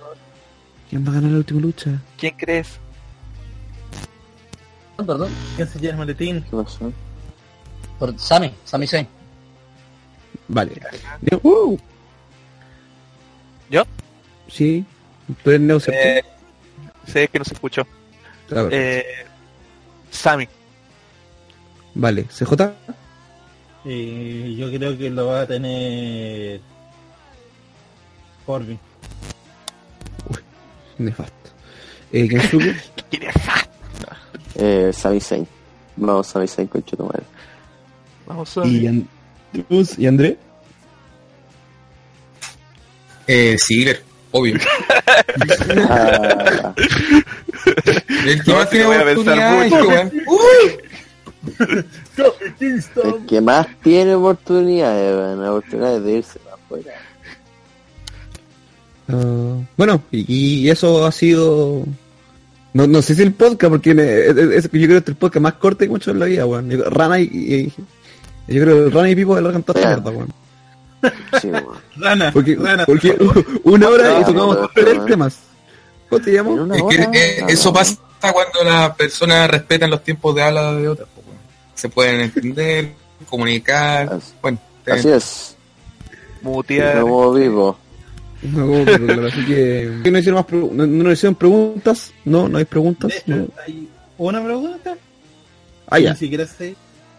[0.94, 1.90] ¿Quién va a ganar la última lucha?
[2.16, 2.78] ¿Quién crees?
[4.96, 6.40] Perdón, ¿Quién se llama el maletín?
[6.48, 6.92] ¿Qué pasó?
[7.98, 9.08] por Sammy, Sammy Zayn.
[10.46, 10.80] Vale.
[11.20, 11.76] Neo- ¡Uh!
[13.70, 13.82] ¿Yo?
[14.46, 14.84] Sí.
[15.42, 15.78] Tú eres Neo.
[15.88, 16.22] Eh,
[17.08, 17.84] sé que no se escuchó.
[18.48, 19.04] Ver, Eh,
[20.12, 20.46] Sammy.
[21.96, 22.22] Vale.
[22.30, 22.72] ¿CJ?
[23.84, 26.60] Y yo creo que lo va a tener
[28.46, 28.78] Corbin.
[30.98, 31.50] Nefasto.
[32.12, 32.76] Eh, Kensuke.
[33.10, 33.34] ¿Quién es?
[34.56, 35.48] Eh, Sami Zayn.
[35.96, 37.24] Vamos, Sami Zayn con Chetumal.
[38.24, 39.06] Vamos a y, And-
[39.98, 40.38] y André.
[43.26, 44.00] Eh, Ziggler,
[44.30, 44.56] obvio.
[45.88, 46.72] Ah,
[48.26, 49.88] El que No, más tiene voy a pensar oportunidad, mucho.
[49.88, 50.12] weón.
[53.18, 56.92] el que más tiene oportunidades, weón, oportunidades de irse para afuera.
[59.09, 61.85] Ah, bueno, y, y eso ha sido.
[62.72, 65.14] No, no sé si el podcast, porque me- es- es- yo creo que este es
[65.14, 66.70] el podcast más corto que hecho en la vida, weón.
[66.70, 67.72] Yo- Rana y, y-
[68.52, 69.86] yo creo que Rana y Pipo alargan toda Ya.
[69.89, 70.28] mierda, weón.
[71.40, 71.51] Sí.
[71.97, 72.85] Rana, Porque, Rana.
[72.86, 73.16] porque
[73.64, 75.39] una hora y tocamos tres temas.
[76.09, 77.74] ¿Cómo te Es que eh, eso no.
[77.74, 77.97] pasa
[78.32, 81.09] cuando las personas respetan los tiempos de habla de otras.
[81.74, 82.93] Se pueden entender,
[83.28, 84.14] comunicar.
[84.14, 85.56] Así- Bueno, Así es.
[86.43, 87.01] mutear.
[87.02, 87.78] Como vivo.
[88.52, 89.90] No, pero así que.
[90.04, 92.12] ¿qué no, hicieron más pregu- no, no nos hicieron preguntas?
[92.24, 93.10] No, no hay preguntas.
[93.10, 93.48] De hecho, No.
[93.66, 93.88] hay
[94.18, 94.96] una pregunta.
[95.88, 96.12] Ah, ya.
[96.12, 96.74] Ni siquiera sé.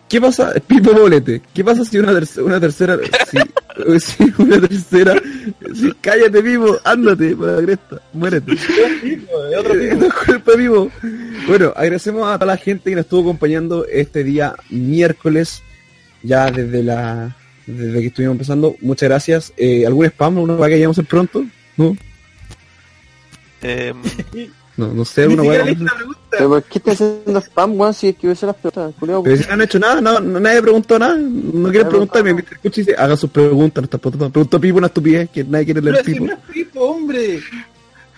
[0.07, 1.41] ¿Qué pasa, Pipo Bolete?
[1.53, 2.97] ¿Qué pasa si una, terc- una tercera,
[3.27, 5.15] si, si una tercera,
[5.73, 8.52] si cállate Pipo, ándate para la cresta, muérete.
[8.52, 8.57] No
[10.07, 10.91] es culpa de Pipo.
[11.47, 15.64] Bueno, agradecemos a toda la gente que nos estuvo acompañando este día miércoles,
[16.22, 17.35] ya desde la,
[17.68, 18.76] desde que estuvimos empezando.
[18.82, 19.54] Muchas gracias.
[19.58, 20.38] Eh, ¿Algún spam?
[20.38, 21.44] ¿Una va que llegamos el pronto?
[21.78, 21.96] No,
[23.62, 23.94] Eh,
[24.78, 25.94] no, no sé, una pregunta.
[26.30, 27.94] ¿Pero por qué estás haciendo spam, weón?
[27.94, 30.40] Si es que hubiese las preguntas, culiao, Pero si no han hecho nada, no, no-
[30.40, 32.60] nadie preguntó nada, no quieren preguntarme, Mr.
[32.62, 34.32] Cuchi dice, hagan sus preguntas, no están preguntando.
[34.34, 36.26] Preguntó Pipo una estupidez, que nadie quiere leer Pero si Pipo.
[36.26, 37.40] no es Pipo, hombre.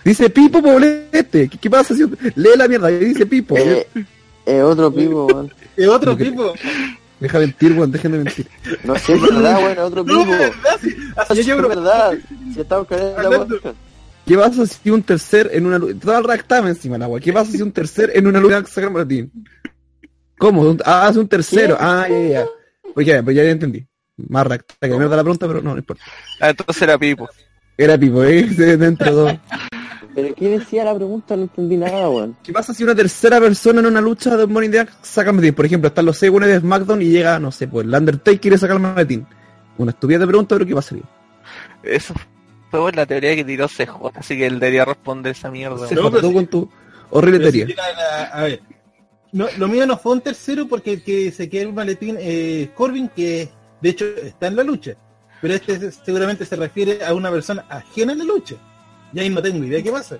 [0.04, 2.02] Dice Pipo Poblete, ¿qué, qué pasa si
[2.34, 2.90] lee la mierda?
[2.90, 3.56] Y dice Pipo.
[3.56, 3.86] Eh,
[4.46, 5.52] eh, otro pivo, weón.
[5.76, 6.54] Es otro Pipo.
[7.20, 8.46] Deja mentir, weón, dejen de mentir.
[8.84, 10.52] No sé, es verdad, weón, es otro No, de verdad.
[11.16, 12.18] Así Sí, yo es verdad.
[12.54, 13.46] Si estamos cayendo.
[14.26, 15.98] ¿Qué pasa si un tercer en una lucha?
[16.00, 17.18] Todo el ractame encima la agua.
[17.18, 19.32] ¿Qué pasa si un tercer en una lucha saca Martín?
[20.38, 20.76] ¿Cómo?
[20.84, 21.76] Ah, es un tercero.
[21.80, 22.46] Ah, ya, ya, ya.
[22.94, 23.86] Pues ya, pues ya entendí.
[24.28, 26.02] Más racta que mierda la pregunta, pero no, no importa.
[26.40, 27.28] ah, entonces era Pipo.
[27.76, 28.42] Era Pipo, ¿eh?
[28.44, 29.40] De- Dentro de todo.
[30.20, 31.36] Pero ¿qué decía la pregunta?
[31.36, 32.36] No entendí nada, weón.
[32.42, 35.54] ¿Qué pasa si una tercera persona en una lucha de Money Bank saca el maletín?
[35.54, 38.58] Por ejemplo, están los segunes de SmackDown y llega, no sé, pues el Undertaker quiere
[38.58, 39.26] sacar el maletín.
[39.76, 41.04] Una estupidez de pregunta, pero ¿qué pasaría?
[41.84, 42.14] Eso
[42.68, 45.86] fue la teoría que tiró CJ, así que él debería responder esa mierda.
[45.86, 46.68] Se No, con tu
[47.10, 47.76] horrible si teoría.
[47.96, 48.60] la- a ver.
[49.30, 52.70] No, lo mío no fue un tercero porque el que se queda el maletín es
[52.70, 53.48] Corbin, que
[53.80, 54.94] de hecho está en la lucha.
[55.40, 58.56] Pero este se- seguramente se refiere a una persona ajena a la lucha.
[59.12, 60.18] Y ahí no tengo idea qué pasa.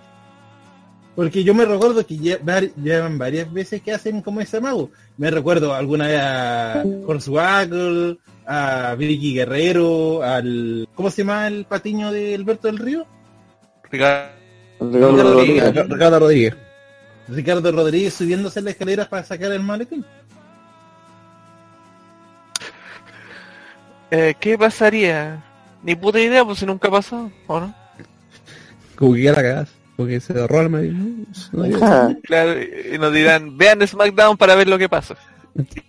[1.14, 4.90] Porque yo me recuerdo que llevan varias veces que hacen como ese mago.
[5.16, 10.88] Me recuerdo alguna vez a Hornswaggle, a Vicky Guerrero, al...
[10.94, 13.04] ¿Cómo se llama el patiño de Alberto del Río?
[13.90, 14.38] Ricardo
[14.80, 15.64] Ricardo Rodríguez.
[15.64, 15.88] Rodríguez.
[15.88, 16.56] Ricardo Rodríguez.
[17.28, 20.04] Ricardo Rodríguez subiéndose las escaleras para sacar el maletín.
[24.10, 25.44] Eh, ¿Qué pasaría?
[25.82, 27.74] Ni puta idea, pues si nunca ha pasado, ¿o no?
[28.98, 29.68] Como que ya la cagás.
[29.96, 31.26] Porque se ahorró el maletín.
[31.52, 32.16] No.
[32.22, 35.16] Claro, y nos dirán, vean SmackDown para ver lo que pasa.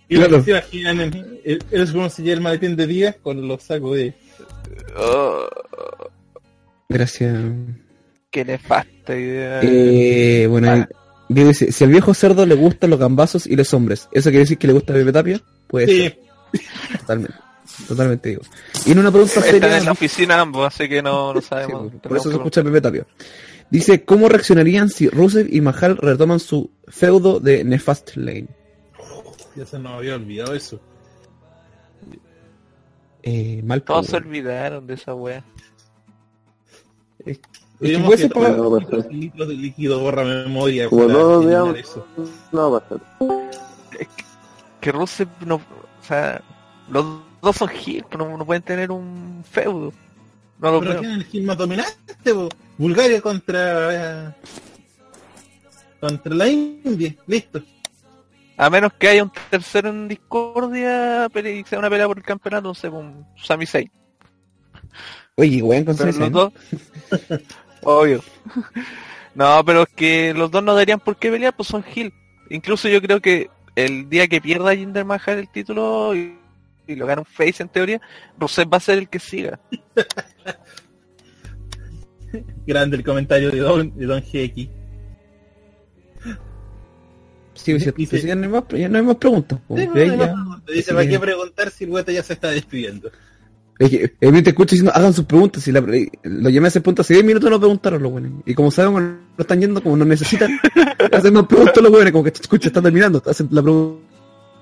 [0.08, 0.30] Y Claro.
[0.32, 3.62] lo que se imaginan en- el- es como si el maletín de día con los
[3.62, 4.14] sacos de...
[4.96, 5.46] Oh,
[6.88, 7.36] Gracias.
[8.30, 9.60] qué nefasta idea.
[9.62, 10.88] Eh, bueno, Ah.
[11.28, 14.40] Diego dice, si al viejo cerdo le gustan los gambazos y los hombres, ¿eso quiere
[14.40, 15.40] decir que le gusta Pepe Tapia?
[15.68, 16.12] Pues Sí,
[16.98, 17.34] totalmente.
[17.88, 18.42] Totalmente digo.
[18.86, 21.46] Y en una pregunta Están seria, en la oficina ambos, así que no, no Sí,
[21.48, 21.92] sabemos.
[22.02, 23.06] por eso se escucha Pepe Tapia.
[23.70, 28.48] Dice, ¿cómo reaccionarían si Rusev y Mahal retoman su feudo de Nefast Lane?
[29.56, 30.80] Ya se nos había olvidado eso.
[33.22, 35.44] Eh, mal Todos se olvidaron de esa wea.
[37.26, 38.78] Es que puede que ser para- No,
[39.10, 40.88] litros de líquido borra memoria.
[40.88, 42.06] Como no, digamos- eso.
[42.52, 43.04] No, bastante.
[44.80, 45.60] Que Rusev no, o
[46.06, 46.42] sea,
[46.90, 47.04] los
[47.40, 49.92] dos son heel, pero no, no pueden tener un feudo.
[50.58, 51.00] No lo Pero creo.
[51.00, 52.14] ¿quién es el hit más dominante?
[52.76, 54.26] Bulgaria contra...
[54.28, 54.34] eh,
[56.00, 57.14] contra la India.
[57.26, 57.62] Listo.
[58.56, 62.68] A menos que haya un tercero en discordia, y sea una pelea por el campeonato,
[62.68, 63.90] no sé, con Sami Zayn.
[65.36, 66.32] Oye, weón, con Sami los Zayn.
[66.32, 66.52] dos,
[67.82, 68.22] obvio.
[69.34, 72.12] No, pero es que los dos no darían por qué pelear, pues son heel.
[72.50, 76.12] Incluso yo creo que el día que pierda Jinder Mahal el título
[76.86, 78.00] y, lo gana un face en teoría,
[78.38, 79.60] Rusev va a ser el que siga.
[82.66, 84.68] Grande el comentario de Don, de Don GX.
[87.54, 89.58] Sí, sí, Dice- sí, ya, no hay más, ya no hay más preguntas.
[89.66, 89.76] po.
[89.76, 90.60] Sí, De no, ahí no, ya- no, no.
[90.66, 90.94] Dice, Sí.
[90.94, 93.10] ¿para qué preguntar si el gueta ya se está despidiendo?
[93.78, 95.66] Es que eh, te escucho diciendo, hagan sus preguntas.
[95.66, 98.32] Y la, lo llamé a hacer preguntas hace 10 minutos no preguntaron los buenos.
[98.46, 100.58] Y como sabemos, no están yendo, como no necesitan,
[101.12, 103.22] hacen más preguntas los buenos, como que escucha, están terminando.
[103.26, 104.06] Hacen la pregunta,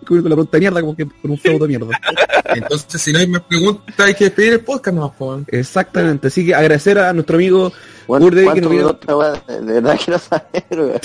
[0.01, 2.01] la pregunta de mierda, como que por un feudo de mierda.
[2.55, 5.45] Entonces, si no hay más preguntas, hay que despedir el podcast nomás, weón.
[5.49, 6.29] Exactamente.
[6.29, 7.73] Así que agradecer a nuestro amigo
[8.07, 9.63] Bueno, Urde que ¿cuánto nos vino.
[9.67, 10.65] De verdad quiero saber.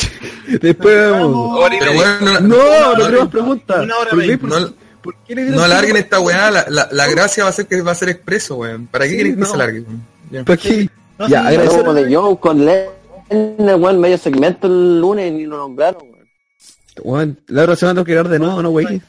[0.61, 1.69] Después vemos.
[1.79, 3.83] Pero bueno, no, No, no tenemos preguntas.
[3.83, 4.27] Una hora ¿Por qué?
[4.27, 4.47] veinte.
[4.47, 7.53] ¿Por- no, por qué le no alarguen esta weá, la, la, la gracia va a
[7.53, 8.87] ser que va a ser expreso, weón.
[8.87, 9.45] ¿Para qué Sí, quieren que no.
[9.47, 9.81] se alargue?
[9.81, 10.01] weón?
[10.31, 10.43] Ya.
[10.45, 10.89] ¿Por qué?
[11.19, 15.31] No, Ya, sí, agradecer- como de Joe con Lennon, weón, medio segmento el lunes y
[15.35, 16.03] ni lo nombraron,
[17.47, 19.01] la otra semana tengo que hablar de nuevo, ¿no, güey?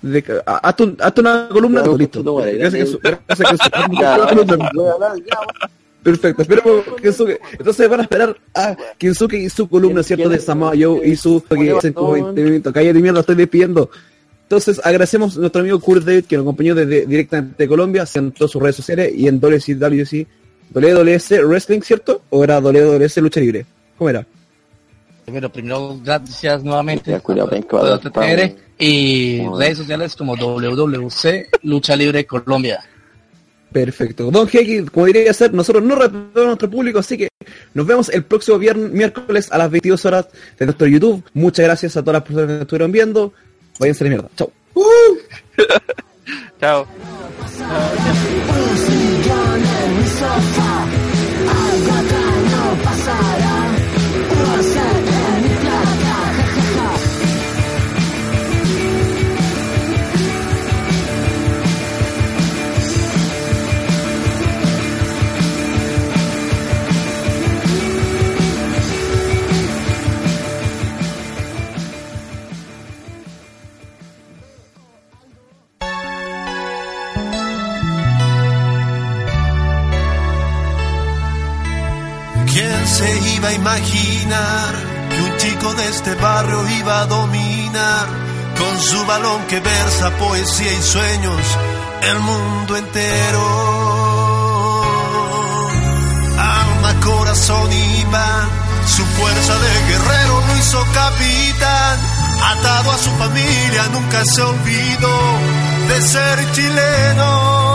[0.46, 2.22] Hazte un- hazte una columna, Ya, listo.
[2.58, 3.70] Gracias que su- gracias que su-
[4.04, 5.14] a.
[6.02, 7.40] Perfecto, esperemos que Kensuke.
[7.58, 10.28] Entonces van a esperar a Kensuke y su columna, ¿cierto?
[10.28, 11.54] De Samoa Joe y su que
[12.12, 12.72] 20 minutos.
[12.74, 13.88] Cállate mierda, estoy despidiendo.
[14.42, 18.32] Entonces agradecemos a nuestro amigo Kurt David que nos acompañó desde directamente de Colombia, en
[18.32, 20.26] todas sus redes sociales y en WCWC,
[20.74, 22.20] WWS Wrestling, ¿cierto?
[22.28, 23.64] ¿O era WWS Lucha Libre?
[23.96, 24.26] ¿Cómo era?
[25.26, 27.50] Bueno, primero, gracias nuevamente Ya, cuidado,
[27.94, 32.84] a TTR y redes sociales como WWC Lucha Libre Colombia.
[33.72, 34.30] Perfecto.
[34.30, 37.28] Don Heiki, como diría ser, nosotros no respetamos a nuestro público, así que
[37.74, 40.28] nos vemos el próximo viernes, miércoles a las 22 horas
[40.58, 41.24] de nuestro YouTube.
[41.32, 43.32] Muchas gracias a todas las personas que nos estuvieron viendo.
[43.80, 44.28] Váyanse de mierda.
[44.36, 44.52] Chao.
[46.60, 46.86] Chao.
[82.84, 84.74] ¿Quién se iba a imaginar
[85.08, 88.06] que un chico de este barrio iba a dominar
[88.58, 91.40] con su balón que versa poesía y sueños
[92.02, 93.42] el mundo entero?
[96.38, 98.48] Alma, corazón y pan,
[98.86, 101.98] su fuerza de guerrero lo hizo capitán.
[102.42, 105.18] Atado a su familia, nunca se olvidó
[105.88, 107.73] de ser chileno.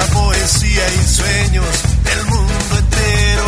[0.00, 1.66] poesía y sueños
[2.04, 3.44] del mundo entero.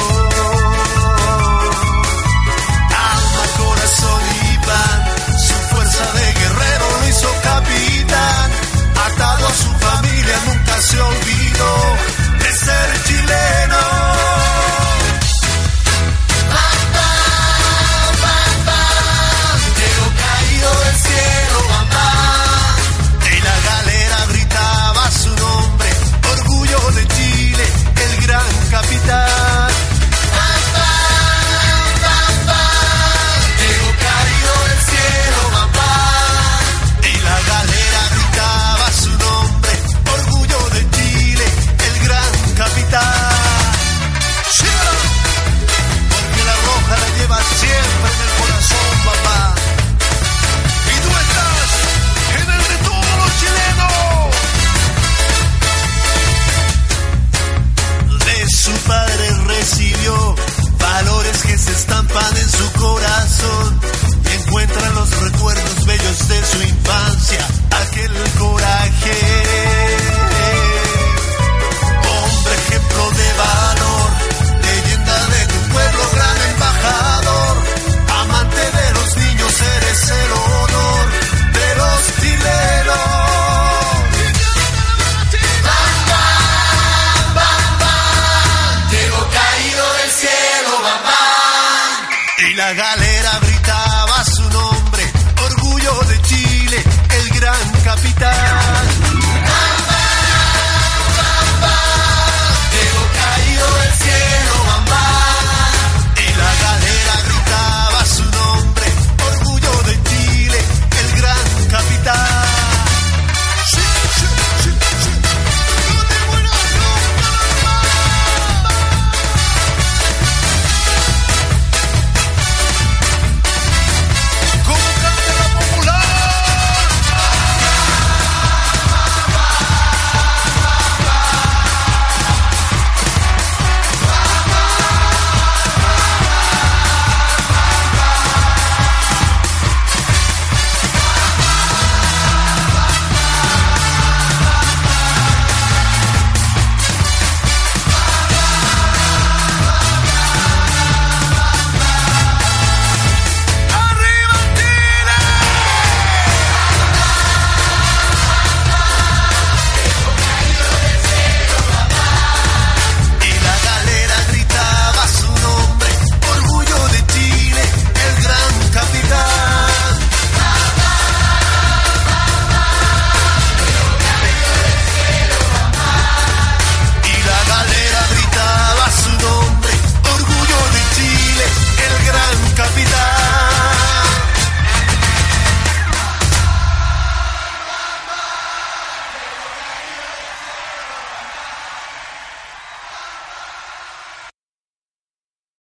[2.91, 8.51] Alma, corazón y pan, su fuerza de guerrero lo hizo capitán,
[9.07, 11.44] atado a su familia nunca se olvidó.